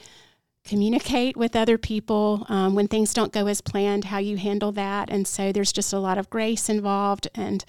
communicate 0.65 1.37
with 1.37 1.55
other 1.55 1.79
people 1.79 2.45
um, 2.49 2.75
when 2.75 2.89
things 2.89 3.15
don't 3.15 3.33
go 3.33 3.47
as 3.47 3.61
planned, 3.61 4.05
how 4.05 4.19
you 4.19 4.37
handle 4.37 4.73
that. 4.73 5.09
And 5.11 5.27
so 5.27 5.53
there's 5.53 5.73
just 5.73 5.93
a 5.93 5.99
lot 5.99 6.19
of 6.19 6.31
grace 6.31 6.69
involved, 6.69 7.29
and 7.35 7.65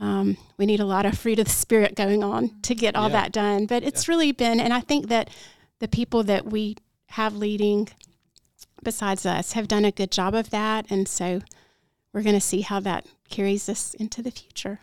um, 0.00 0.36
we 0.56 0.66
need 0.66 0.80
a 0.80 0.84
lot 0.84 1.06
of 1.06 1.18
fruit 1.18 1.38
of 1.38 1.46
the 1.46 1.50
Spirit 1.50 1.94
going 1.94 2.22
on 2.22 2.60
to 2.62 2.74
get 2.74 2.94
all 2.94 3.08
Yeah. 3.08 3.22
that 3.22 3.32
done. 3.32 3.66
But 3.66 3.82
it's 3.82 4.08
really 4.08 4.32
been, 4.32 4.60
and 4.60 4.72
I 4.72 4.80
think 4.80 5.08
that 5.08 5.30
the 5.78 5.88
people 5.88 6.22
that 6.24 6.46
we 6.46 6.76
have 7.10 7.36
leading 7.36 7.88
besides 8.88 9.26
us 9.26 9.52
have 9.52 9.68
done 9.68 9.84
a 9.84 9.90
good 9.90 10.10
job 10.10 10.34
of 10.34 10.48
that. 10.48 10.86
And 10.88 11.06
so 11.06 11.42
we're 12.10 12.22
going 12.22 12.34
to 12.34 12.40
see 12.40 12.62
how 12.62 12.80
that 12.80 13.04
carries 13.28 13.68
us 13.68 13.92
into 13.92 14.22
the 14.22 14.30
future. 14.30 14.80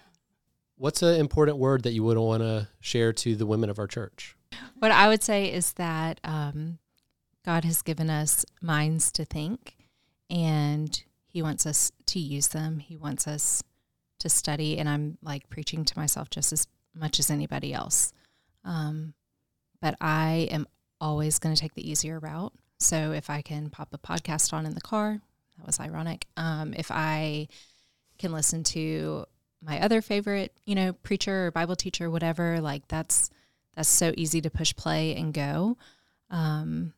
What's 0.78 1.02
an 1.02 1.20
important 1.20 1.58
word 1.58 1.82
that 1.82 1.94
you 1.94 2.04
would 2.04 2.20
want 2.20 2.44
to 2.44 2.68
share 2.80 3.13
to 3.13 3.36
the 3.36 3.48
women 3.48 3.68
of 3.68 3.80
our 3.80 3.88
church? 3.88 4.36
What 4.78 4.91
I 4.91 5.08
would 5.08 5.24
say 5.24 5.52
is 5.52 5.74
that 5.74 6.20
um, 6.24 6.78
God 7.44 7.65
has 7.65 7.82
given 7.82 8.12
us 8.12 8.46
minds 8.62 9.12
to 9.13 9.26
think, 9.26 9.76
and 10.30 11.04
He 11.26 11.41
wants 11.41 11.65
us 11.65 11.91
to 12.06 12.20
use 12.20 12.50
them. 12.50 12.78
He 12.78 12.96
wants 12.96 13.28
us 13.28 13.63
to 14.20 14.30
study, 14.30 14.78
and 14.78 14.88
I'm 14.88 15.18
like 15.24 15.50
preaching 15.50 15.84
to 15.84 15.98
myself 15.98 16.30
just 16.30 16.54
as 16.54 16.68
much 16.94 17.18
as 17.18 17.32
anybody 17.32 17.74
else. 17.74 18.13
Um, 18.63 19.15
but 19.82 19.96
I 20.00 20.48
am 20.52 20.68
always 21.02 21.39
going 21.39 21.56
to 21.56 21.60
take 21.60 21.74
the 21.74 21.89
easier 21.89 22.20
route. 22.20 22.54
So 22.86 23.12
if 23.12 23.30
I 23.30 23.41
can 23.41 23.69
pop 23.69 23.89
a 23.93 23.98
podcast 23.98 24.54
on 24.54 24.65
in 24.65 24.76
the 24.76 24.82
car, 24.82 25.19
that 25.58 25.65
was 25.65 25.80
ironic. 25.80 26.28
Um, 26.38 26.74
if 26.78 26.91
I 26.91 27.48
can 28.19 28.32
listen 28.32 28.63
to 28.63 29.26
my 29.62 29.82
other 29.82 30.02
favorite, 30.02 30.54
you 30.65 30.76
know, 30.76 30.93
preacher 30.93 31.48
or 31.48 31.52
Bible 31.52 31.76
teacher, 31.76 32.12
whatever, 32.12 32.62
like 32.62 32.88
that's 32.88 33.32
that's 33.76 33.89
so 33.89 34.13
easy 34.15 34.39
to 34.41 34.50
push 34.50 34.76
play 34.76 35.15
and 35.15 35.34
go. 35.34 35.78
Um, 36.30 36.93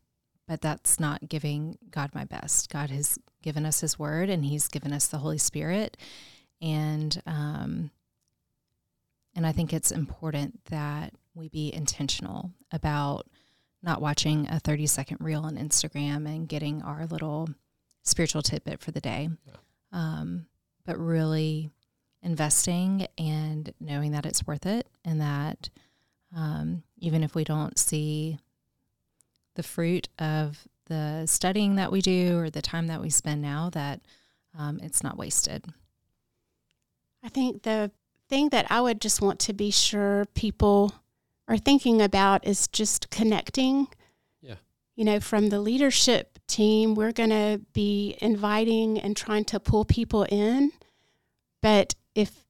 but 0.47 0.62
that's 0.62 1.00
not 1.00 1.28
giving 1.28 1.78
God 1.89 2.12
my 2.13 2.26
best. 2.26 2.69
God 2.69 2.89
has 2.89 3.17
given 3.41 3.65
us 3.65 3.80
His 3.80 3.97
Word, 3.97 4.30
and 4.30 4.45
He's 4.45 4.67
given 4.67 4.91
us 4.91 5.08
the 5.08 5.17
Holy 5.17 5.38
Spirit, 5.38 5.95
and 6.62 7.21
um, 7.26 7.91
and 9.36 9.47
I 9.47 9.54
think 9.54 9.71
it's 9.71 9.91
important 9.91 10.65
that 10.65 11.13
we 11.34 11.47
be 11.47 11.73
intentional 11.73 12.52
about 12.71 13.28
not 13.88 14.02
watching 14.02 14.47
a 14.50 14.60
thirty 14.60 14.86
second 14.86 15.17
reel 15.19 15.43
on 15.43 15.58
Instagram 15.58 16.28
and 16.28 16.47
getting 16.47 16.84
our 16.84 17.08
little 17.08 17.50
spiritual 18.04 18.43
tidbit 18.43 18.82
for 18.82 18.91
the 18.91 19.02
day, 19.02 19.30
um, 19.91 20.45
but 20.86 21.00
really 21.00 21.71
investing 22.21 23.08
and 23.17 23.73
knowing 23.80 24.12
that 24.12 24.26
it's 24.26 24.45
worth 24.45 24.65
it, 24.65 24.88
and 25.06 25.21
that 25.21 25.69
um, 26.36 26.84
even 27.00 27.23
if 27.23 27.34
we 27.34 27.43
don't 27.43 27.80
see 27.80 28.38
the 29.56 29.63
fruit 29.63 30.10
of 30.19 30.67
the 30.88 31.26
studying 31.26 31.78
that 31.78 31.91
we 31.91 32.02
do 32.02 32.38
or 32.38 32.50
the 32.50 32.62
time 32.62 32.88
that 32.88 33.02
we 33.02 33.10
spend 33.10 33.41
now, 33.41 33.69
that 33.69 34.02
um, 34.58 34.80
it's 34.84 35.02
not 35.02 35.17
wasted. 35.17 35.65
I 37.23 37.30
think 37.30 37.63
the 37.63 37.91
thing 38.30 38.50
that 38.50 38.69
I 38.69 38.82
would 38.82 39.00
just 39.00 39.21
want 39.21 39.39
to 39.39 39.54
be 39.54 39.71
sure 39.71 40.26
people 40.34 40.93
are 41.48 41.58
thinking 41.58 42.02
about 42.02 42.46
is 42.46 42.68
just 42.68 43.10
connecting. 43.10 43.88
Yeah. 44.42 44.56
You 44.96 45.06
know, 45.06 45.20
from 45.20 45.50
the 45.50 45.60
leadership 45.60 46.40
team, 46.48 46.96
we're 46.96 47.12
going 47.12 47.30
to 47.30 47.62
be 47.74 48.18
inviting 48.22 49.00
and 49.00 49.16
trying 49.16 49.46
to 49.46 49.60
pull 49.60 49.86
people 49.86 50.24
in. 50.24 50.72
But 51.62 51.96
if 52.16 52.46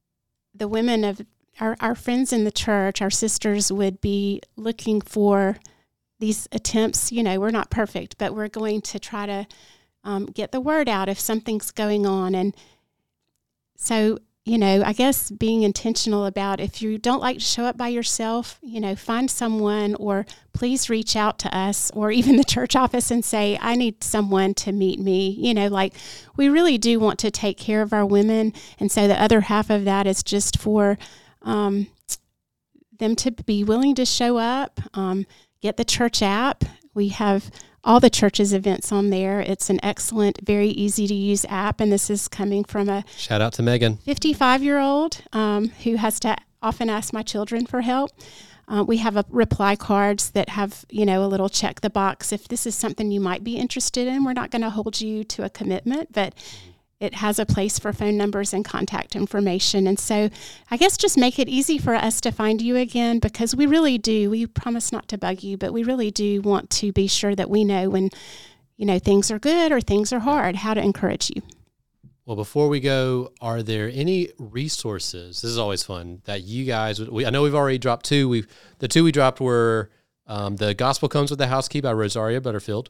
the 0.53 0.67
women 0.67 1.03
of 1.03 1.21
our, 1.59 1.75
our 1.79 1.95
friends 1.95 2.31
in 2.31 2.43
the 2.43 2.51
church, 2.51 3.01
our 3.01 3.09
sisters, 3.09 3.71
would 3.71 4.01
be 4.01 4.41
looking 4.55 5.01
for 5.01 5.57
these 6.19 6.47
attempts, 6.51 7.11
you 7.11 7.23
know, 7.23 7.39
we're 7.39 7.51
not 7.51 7.69
perfect, 7.69 8.17
but 8.17 8.33
we're 8.33 8.47
going 8.47 8.81
to 8.81 8.99
try 8.99 9.25
to 9.25 9.47
um, 10.03 10.25
get 10.25 10.51
the 10.51 10.61
word 10.61 10.89
out 10.89 11.09
if 11.09 11.19
something's 11.19 11.71
going 11.71 12.05
on. 12.05 12.33
And 12.33 12.55
so, 13.75 14.17
you 14.47 14.57
know, 14.57 14.81
I 14.85 14.93
guess 14.93 15.29
being 15.29 15.63
intentional 15.63 16.25
about 16.25 16.61
if 16.61 16.81
you 16.81 16.97
don't 16.97 17.19
like 17.19 17.39
to 17.39 17.43
show 17.43 17.65
up 17.65 17.75
by 17.75 17.89
yourself, 17.89 18.59
you 18.61 18.79
know, 18.79 18.95
find 18.95 19.29
someone 19.29 19.93
or 19.95 20.25
please 20.53 20.89
reach 20.89 21.17
out 21.17 21.37
to 21.39 21.55
us 21.55 21.91
or 21.91 22.11
even 22.11 22.37
the 22.37 22.45
church 22.45 22.73
office 22.73 23.11
and 23.11 23.25
say, 23.25 23.57
I 23.61 23.75
need 23.75 24.03
someone 24.05 24.53
to 24.55 24.71
meet 24.71 24.99
me. 24.99 25.31
You 25.31 25.53
know, 25.53 25.67
like 25.67 25.93
we 26.37 26.47
really 26.47 26.77
do 26.77 26.97
want 26.97 27.19
to 27.19 27.31
take 27.31 27.57
care 27.57 27.81
of 27.81 27.91
our 27.91 28.05
women. 28.05 28.53
And 28.79 28.89
so 28.89 29.05
the 29.05 29.21
other 29.21 29.41
half 29.41 29.69
of 29.69 29.83
that 29.83 30.07
is 30.07 30.23
just 30.23 30.57
for 30.57 30.97
um, 31.41 31.87
them 32.97 33.17
to 33.17 33.31
be 33.31 33.65
willing 33.65 33.95
to 33.95 34.05
show 34.05 34.37
up, 34.37 34.79
um, 34.93 35.25
get 35.61 35.75
the 35.75 35.85
church 35.85 36.21
app. 36.21 36.63
We 36.93 37.09
have 37.09 37.51
all 37.87 38.01
the 38.01 38.09
church's 38.09 38.51
events 38.51 38.91
on 38.91 39.09
there. 39.09 39.39
It's 39.39 39.69
an 39.69 39.79
excellent, 39.81 40.41
very 40.43 40.67
easy 40.67 41.07
to 41.07 41.13
use 41.13 41.45
app. 41.47 41.79
And 41.79 41.89
this 41.89 42.09
is 42.09 42.27
coming 42.27 42.65
from 42.65 42.89
a 42.89 43.05
Shout 43.15 43.41
out 43.41 43.53
to 43.53 43.63
Megan. 43.63 43.97
55 43.97 44.61
year 44.61 44.77
old 44.77 45.21
um, 45.31 45.69
who 45.83 45.95
has 45.95 46.19
to 46.19 46.35
often 46.61 46.89
ask 46.89 47.13
my 47.13 47.23
children 47.23 47.65
for 47.65 47.81
help. 47.81 48.11
Uh, 48.67 48.83
we 48.85 48.97
have 48.97 49.15
a 49.15 49.23
reply 49.29 49.77
cards 49.77 50.31
that 50.31 50.49
have, 50.49 50.85
you 50.89 51.05
know, 51.05 51.23
a 51.23 51.27
little 51.27 51.47
check 51.47 51.79
the 51.79 51.89
box 51.89 52.33
if 52.33 52.49
this 52.49 52.67
is 52.67 52.75
something 52.75 53.09
you 53.09 53.21
might 53.21 53.41
be 53.41 53.55
interested 53.55 54.05
in. 54.05 54.25
We're 54.25 54.33
not 54.33 54.51
going 54.51 54.63
to 54.63 54.69
hold 54.69 54.99
you 54.99 55.23
to 55.23 55.45
a 55.45 55.49
commitment, 55.49 56.11
but 56.11 56.35
it 56.99 57.15
has 57.15 57.37
a 57.37 57.45
place 57.45 57.77
for 57.77 57.93
phone 57.93 58.17
numbers 58.17 58.53
and 58.53 58.65
contact 58.65 59.15
information. 59.15 59.85
And 59.85 59.99
so 59.99 60.29
I 60.71 60.77
guess 60.77 60.97
just 60.97 61.17
make 61.17 61.37
it 61.37 61.47
easy 61.47 61.77
for 61.77 61.93
us 61.93 62.19
to 62.21 62.31
find 62.31 62.61
you 62.61 62.75
again 62.75 63.19
because 63.19 63.55
we 63.55 63.67
really 63.67 63.97
do. 63.97 64.29
We 64.29 64.47
promise 64.47 64.91
not 64.91 65.07
to 65.09 65.17
bug 65.17 65.43
you, 65.43 65.57
but 65.57 65.73
we 65.73 65.83
really 65.83 66.09
do 66.09 66.41
want 66.41 66.69
to 66.71 66.91
be 66.91 67.07
sure 67.07 67.35
that 67.35 67.49
we 67.49 67.63
know 67.63 67.89
when, 67.89 68.09
you 68.77 68.85
know, 68.85 68.97
things 68.97 69.29
are 69.29 69.37
good 69.37 69.71
or 69.71 69.79
things 69.79 70.11
are 70.11 70.19
hard, 70.19 70.55
how 70.55 70.73
to 70.73 70.81
encourage 70.81 71.29
you. 71.35 71.43
Well, 72.25 72.35
before 72.35 72.67
we 72.67 72.79
go, 72.79 73.31
are 73.41 73.63
there 73.63 73.89
any 73.93 74.29
resources? 74.37 75.41
This 75.41 75.51
is 75.51 75.57
always 75.57 75.83
fun 75.83 76.21
that 76.25 76.43
you 76.43 76.65
guys. 76.65 76.99
We, 76.99 77.25
I 77.25 77.29
know 77.29 77.43
we've 77.43 77.55
already 77.55 77.77
dropped 77.77 78.05
two. 78.05 78.27
We've 78.27 78.47
the 78.79 78.87
two 78.89 79.03
we 79.05 79.13
dropped 79.13 79.39
were 79.39 79.91
um, 80.25 80.57
the 80.57 80.73
Gospel 80.73 81.07
Comes 81.07 81.29
with 81.29 81.39
the 81.39 81.47
House 81.47 81.69
Key 81.69 81.79
by 81.79 81.93
Rosaria 81.93 82.41
Butterfield. 82.41 82.89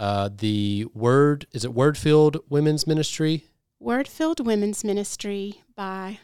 Uh, 0.00 0.30
the 0.34 0.86
Word 0.94 1.46
is 1.52 1.62
it 1.62 1.74
Word-Filled 1.74 2.38
Women's 2.48 2.86
Ministry. 2.86 3.44
Word 3.78 4.08
Filled 4.08 4.44
Women's 4.44 4.82
Ministry 4.82 5.62
by 5.76 6.20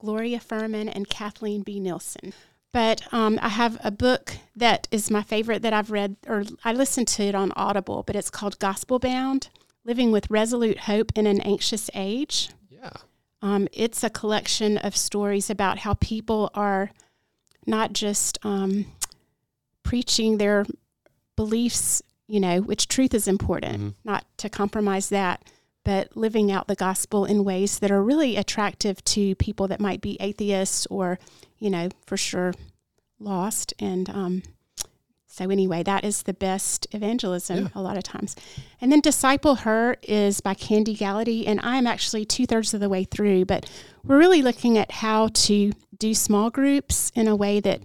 Gloria 0.00 0.40
Furman 0.40 0.88
and 0.88 1.08
Kathleen 1.08 1.62
B. 1.62 1.78
Nielson. 1.78 2.32
But 2.72 3.02
um, 3.14 3.38
I 3.40 3.50
have 3.50 3.78
a 3.84 3.92
book 3.92 4.34
that 4.56 4.88
is 4.90 5.12
my 5.12 5.22
favorite 5.22 5.62
that 5.62 5.72
I've 5.72 5.92
read, 5.92 6.16
or 6.26 6.42
I 6.64 6.72
listened 6.72 7.06
to 7.08 7.22
it 7.22 7.36
on 7.36 7.52
Audible, 7.54 8.02
but 8.02 8.16
it's 8.16 8.30
called 8.30 8.58
Gospelbound 8.58 9.48
Living 9.84 10.10
with 10.10 10.28
Resolute 10.28 10.80
Hope 10.80 11.12
in 11.14 11.28
an 11.28 11.40
Anxious 11.42 11.88
Age. 11.94 12.50
Yeah. 12.68 12.90
Um, 13.42 13.68
it's 13.72 14.02
a 14.02 14.10
collection 14.10 14.76
of 14.78 14.96
stories 14.96 15.50
about 15.50 15.78
how 15.78 15.94
people 15.94 16.50
are 16.52 16.90
not 17.64 17.92
just 17.92 18.38
um, 18.42 18.86
preaching 19.84 20.38
their 20.38 20.66
beliefs, 21.36 22.02
you 22.26 22.40
know, 22.40 22.60
which 22.60 22.88
truth 22.88 23.12
is 23.14 23.28
important, 23.28 23.80
Mhm. 23.80 23.94
not 24.04 24.24
to 24.38 24.48
compromise 24.48 25.08
that, 25.10 25.42
but 25.84 26.16
living 26.16 26.50
out 26.50 26.66
the 26.68 26.74
gospel 26.74 27.24
in 27.26 27.44
ways 27.44 27.78
that 27.80 27.90
are 27.90 28.02
really 28.02 28.36
attractive 28.36 29.04
to 29.04 29.34
people 29.34 29.68
that 29.68 29.80
might 29.80 30.00
be 30.00 30.16
atheists 30.20 30.86
or, 30.86 31.18
you 31.58 31.68
know, 31.68 31.88
for 32.06 32.16
sure 32.16 32.54
lost. 33.20 33.74
And 33.78 34.08
um, 34.08 34.42
so, 35.26 35.50
anyway, 35.50 35.82
that 35.82 36.04
is 36.04 36.22
the 36.22 36.32
best 36.32 36.86
evangelism 36.92 37.64
Yeah. 37.64 37.68
a 37.74 37.82
lot 37.82 37.96
of 37.98 38.04
times. 38.04 38.34
And 38.80 38.90
then 38.90 39.00
Disciple 39.00 39.56
Her 39.56 39.96
is 40.02 40.40
by 40.40 40.54
Kandi 40.54 40.96
Gallaty, 40.96 41.46
and 41.46 41.60
I'm 41.62 41.86
actually 41.86 42.24
two 42.24 42.46
thirds 42.46 42.72
of 42.72 42.80
the 42.80 42.88
way 42.88 43.04
through, 43.04 43.44
but 43.44 43.68
we're 44.04 44.18
really 44.18 44.40
looking 44.42 44.78
at 44.78 44.90
how 44.90 45.28
to 45.28 45.72
do 45.98 46.14
small 46.14 46.48
groups 46.50 47.10
in 47.14 47.28
a 47.28 47.36
way 47.36 47.60
that 47.60 47.82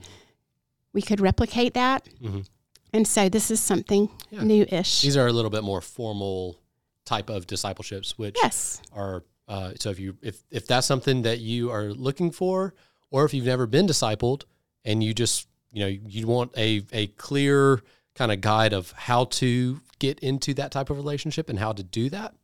we 0.94 1.02
could 1.02 1.20
replicate 1.20 1.74
that. 1.74 2.08
Mhm. 2.22 2.46
And 2.94 3.08
so 3.08 3.30
this 3.30 3.52
is 3.52 3.60
something 3.60 4.10
Yeah. 4.32 4.44
new-ish. 4.44 5.02
These 5.02 5.18
are 5.18 5.28
a 5.28 5.34
little 5.34 5.52
bit 5.52 5.64
more 5.64 5.82
formal 5.82 6.60
type 7.06 7.30
of 7.30 7.48
discipleships, 7.48 8.18
which 8.18 8.38
yes. 8.42 8.82
are 8.94 9.24
uh, 9.48 9.74
so 9.80 9.90
if 9.90 10.00
you 10.00 10.16
if 10.22 10.44
if 10.52 10.68
that's 10.68 10.86
something 10.86 11.24
that 11.24 11.40
you 11.40 11.72
are 11.72 11.86
looking 11.92 12.30
for, 12.32 12.76
or 13.10 13.26
if 13.26 13.34
you've 13.34 13.46
never 13.46 13.66
been 13.66 13.88
discipled 13.88 14.44
and 14.86 15.04
you 15.04 15.12
just 15.14 15.48
you 15.72 15.82
know 15.82 15.88
you 15.88 16.28
want 16.28 16.56
a 16.56 16.84
a 16.92 17.08
clear 17.08 17.82
kind 18.14 18.32
of 18.32 18.42
guide 18.42 18.74
of 18.74 18.92
how 18.92 19.26
to 19.26 19.82
get 19.98 20.20
into 20.20 20.54
that 20.54 20.72
type 20.72 20.90
of 20.92 20.98
relationship 20.98 21.50
and 21.50 21.58
how 21.58 21.74
to 21.74 21.82
do 21.82 22.10
that, 22.12 22.36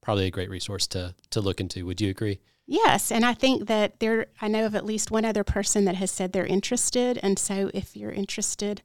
probably 0.00 0.26
a 0.26 0.30
great 0.30 0.48
resource 0.48 0.86
to 0.86 1.14
to 1.28 1.40
look 1.42 1.60
into. 1.60 1.84
Would 1.84 2.00
you 2.00 2.08
agree? 2.08 2.40
Yes, 2.66 3.12
and 3.12 3.26
I 3.26 3.34
think 3.34 3.66
that 3.68 4.00
there 4.00 4.28
I 4.40 4.48
know 4.48 4.64
of 4.64 4.74
at 4.74 4.86
least 4.86 5.10
one 5.10 5.26
other 5.26 5.44
person 5.44 5.84
that 5.84 5.96
has 5.96 6.10
said 6.10 6.32
they're 6.32 6.46
interested, 6.46 7.18
and 7.22 7.38
so 7.38 7.70
if 7.74 7.94
you're 7.94 8.10
interested, 8.10 8.80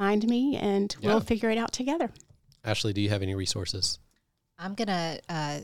find 0.00 0.26
me 0.26 0.56
and 0.56 0.96
Yeah. 1.00 1.10
we'll 1.10 1.20
figure 1.20 1.50
it 1.50 1.58
out 1.58 1.72
together. 1.72 2.10
Ashley, 2.64 2.94
do 2.94 3.02
you 3.02 3.10
have 3.10 3.20
any 3.20 3.34
resources? 3.34 3.98
I'm 4.58 4.74
gonna 4.74 5.18
uh, 5.28 5.60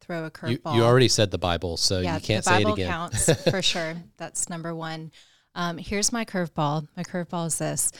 throw 0.00 0.20
a 0.20 0.24
You, 0.24 0.30
curveball. 0.58 0.74
you 0.74 0.82
already 0.82 1.08
said 1.08 1.30
the 1.30 1.36
Bible, 1.38 1.76
so 1.76 2.00
yeah, 2.00 2.14
you 2.14 2.20
can't 2.22 2.42
the 2.44 2.50
say 2.50 2.56
it 2.60 2.64
Bible 2.64 2.74
again. 2.74 2.88
counts 2.90 3.42
for 3.50 3.60
sure. 3.60 3.94
That's 4.16 4.48
number 4.48 4.74
one. 4.74 5.12
Um, 5.54 5.76
here's 5.76 6.12
my 6.12 6.24
curveball. 6.24 6.88
My 6.96 7.02
curveball 7.02 7.46
is 7.48 7.58
this: 7.58 7.92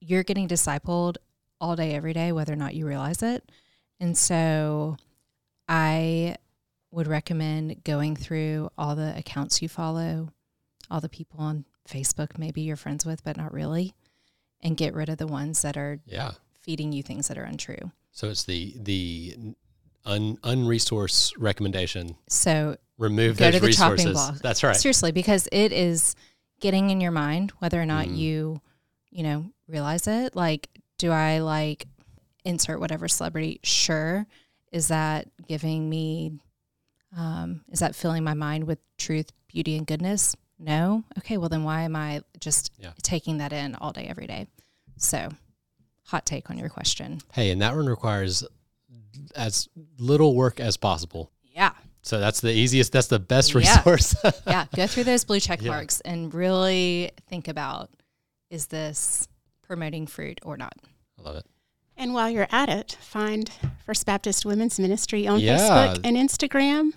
you're 0.00 0.22
getting 0.22 0.46
discipled 0.46 1.16
all 1.60 1.74
day, 1.74 1.94
every 1.96 2.12
day, 2.12 2.30
whether 2.30 2.52
or 2.52 2.56
not 2.56 2.76
you 2.76 2.86
realize 2.86 3.22
it. 3.24 3.50
And 3.98 4.16
so 4.16 4.96
I 5.68 6.36
would 6.92 7.08
recommend 7.08 7.82
going 7.82 8.14
through 8.14 8.70
all 8.78 8.94
the 8.94 9.16
accounts 9.18 9.60
you 9.60 9.68
follow, 9.68 10.28
all 10.90 11.00
the 11.00 11.08
people 11.08 11.40
on 11.40 11.64
Facebook 11.88 12.38
maybe 12.38 12.60
you're 12.60 12.76
friends 12.76 13.04
with, 13.04 13.24
but 13.24 13.36
not 13.36 13.52
really, 13.52 13.94
and 14.62 14.76
get 14.76 14.94
rid 14.94 15.08
of 15.08 15.18
the 15.18 15.26
ones 15.26 15.62
that 15.62 15.76
are 15.76 16.00
Yeah. 16.06 16.32
feeding 16.60 16.92
you 16.92 17.02
things 17.02 17.28
that 17.28 17.38
are 17.38 17.44
untrue. 17.44 17.92
So 18.12 18.28
it's 18.28 18.44
the 18.44 18.74
the 18.80 19.36
un 20.04 20.36
unresource 20.38 21.32
recommendation. 21.38 22.16
So 22.28 22.76
Remove 22.98 23.36
Go 23.36 23.44
those 23.52 23.60
to 23.60 23.66
the 23.66 23.72
chopping 23.72 23.92
resources. 24.06 24.12
block. 24.14 24.38
That's 24.42 24.64
right. 24.64 24.74
seriously, 24.74 25.12
because 25.12 25.48
it 25.52 25.72
is 25.72 26.16
getting 26.60 26.90
in 26.90 27.00
your 27.00 27.12
mind 27.12 27.52
whether 27.60 27.80
or 27.80 27.86
not 27.86 28.06
Mm. 28.08 28.16
you, 28.18 28.60
you 29.10 29.22
know, 29.22 29.52
realize 29.68 30.08
it. 30.08 30.34
Like, 30.34 30.68
do 30.96 31.12
I 31.12 31.38
like 31.38 31.86
insert 32.44 32.80
whatever 32.80 33.06
celebrity? 33.06 33.60
Sure. 33.62 34.26
Is 34.72 34.88
that 34.88 35.28
giving 35.46 35.88
me, 35.88 36.32
um, 37.16 37.62
is 37.70 37.78
that 37.78 37.94
filling 37.94 38.24
my 38.24 38.34
mind 38.34 38.64
with 38.64 38.80
truth, 38.96 39.30
beauty, 39.46 39.76
and 39.76 39.86
goodness? 39.86 40.34
No. 40.58 41.04
Okay. 41.18 41.36
Well, 41.36 41.48
then 41.48 41.64
why 41.64 41.82
am 41.82 41.94
I 41.96 42.22
just 42.40 42.72
Yeah. 42.78 42.92
taking 43.02 43.38
that 43.38 43.52
in 43.52 43.74
all 43.76 43.92
day, 43.92 44.06
every 44.08 44.26
day? 44.26 44.46
So, 44.96 45.30
hot 46.04 46.26
take 46.26 46.50
on 46.50 46.58
your 46.58 46.68
question. 46.68 47.20
Hey, 47.32 47.50
and 47.50 47.62
that 47.62 47.76
one 47.76 47.86
requires 47.86 48.44
as 49.34 49.68
little 49.98 50.34
work 50.34 50.58
as 50.60 50.76
possible. 50.76 51.30
Yeah. 51.44 51.72
So 52.02 52.18
that's 52.20 52.40
the 52.40 52.52
easiest. 52.52 52.92
That's 52.92 53.08
the 53.08 53.18
best 53.18 53.52
Yeah. 53.52 53.58
resource. 53.58 54.14
yeah, 54.46 54.66
go 54.74 54.86
through 54.86 55.04
those 55.04 55.24
blue 55.24 55.40
check 55.40 55.60
Yeah. 55.62 55.70
marks 55.70 56.00
and 56.00 56.32
really 56.32 57.10
think 57.28 57.48
about 57.48 57.90
is 58.50 58.66
this 58.68 59.28
promoting 59.62 60.06
fruit 60.06 60.40
or 60.42 60.56
not? 60.56 60.72
I 61.18 61.22
love 61.22 61.36
it. 61.36 61.44
And 61.96 62.14
while 62.14 62.30
you're 62.30 62.46
at 62.50 62.68
it, 62.68 62.96
find 63.00 63.50
First 63.84 64.06
Baptist 64.06 64.46
Women's 64.46 64.78
Ministry 64.78 65.26
on 65.26 65.40
Yeah. 65.40 65.58
Facebook 65.58 66.00
and 66.04 66.16
Instagram. 66.16 66.92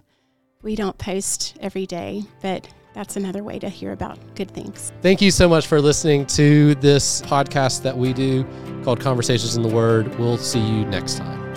We 0.62 0.76
don't 0.76 0.98
post 0.98 1.58
every 1.60 1.86
day, 1.88 2.24
but 2.42 2.68
that's 2.94 3.16
another 3.16 3.44
way 3.44 3.60
to 3.60 3.70
hear 3.70 3.92
about 3.92 4.18
good 4.36 4.52
things. 4.52 4.92
Thank 5.02 5.22
you 5.22 5.32
so 5.32 5.48
much 5.48 5.68
for 5.68 5.82
listening 5.82 6.26
to 6.28 6.76
this 6.76 7.22
podcast 7.24 7.84
that 7.84 7.98
we 7.98 8.14
do 8.14 8.46
called 8.84 9.00
Conversations 9.00 9.56
in 9.56 9.64
the 9.64 9.70
Word. 9.70 10.18
We'll 10.20 10.38
see 10.38 10.60
you 10.60 10.86
next 10.86 11.18
time. 11.18 11.51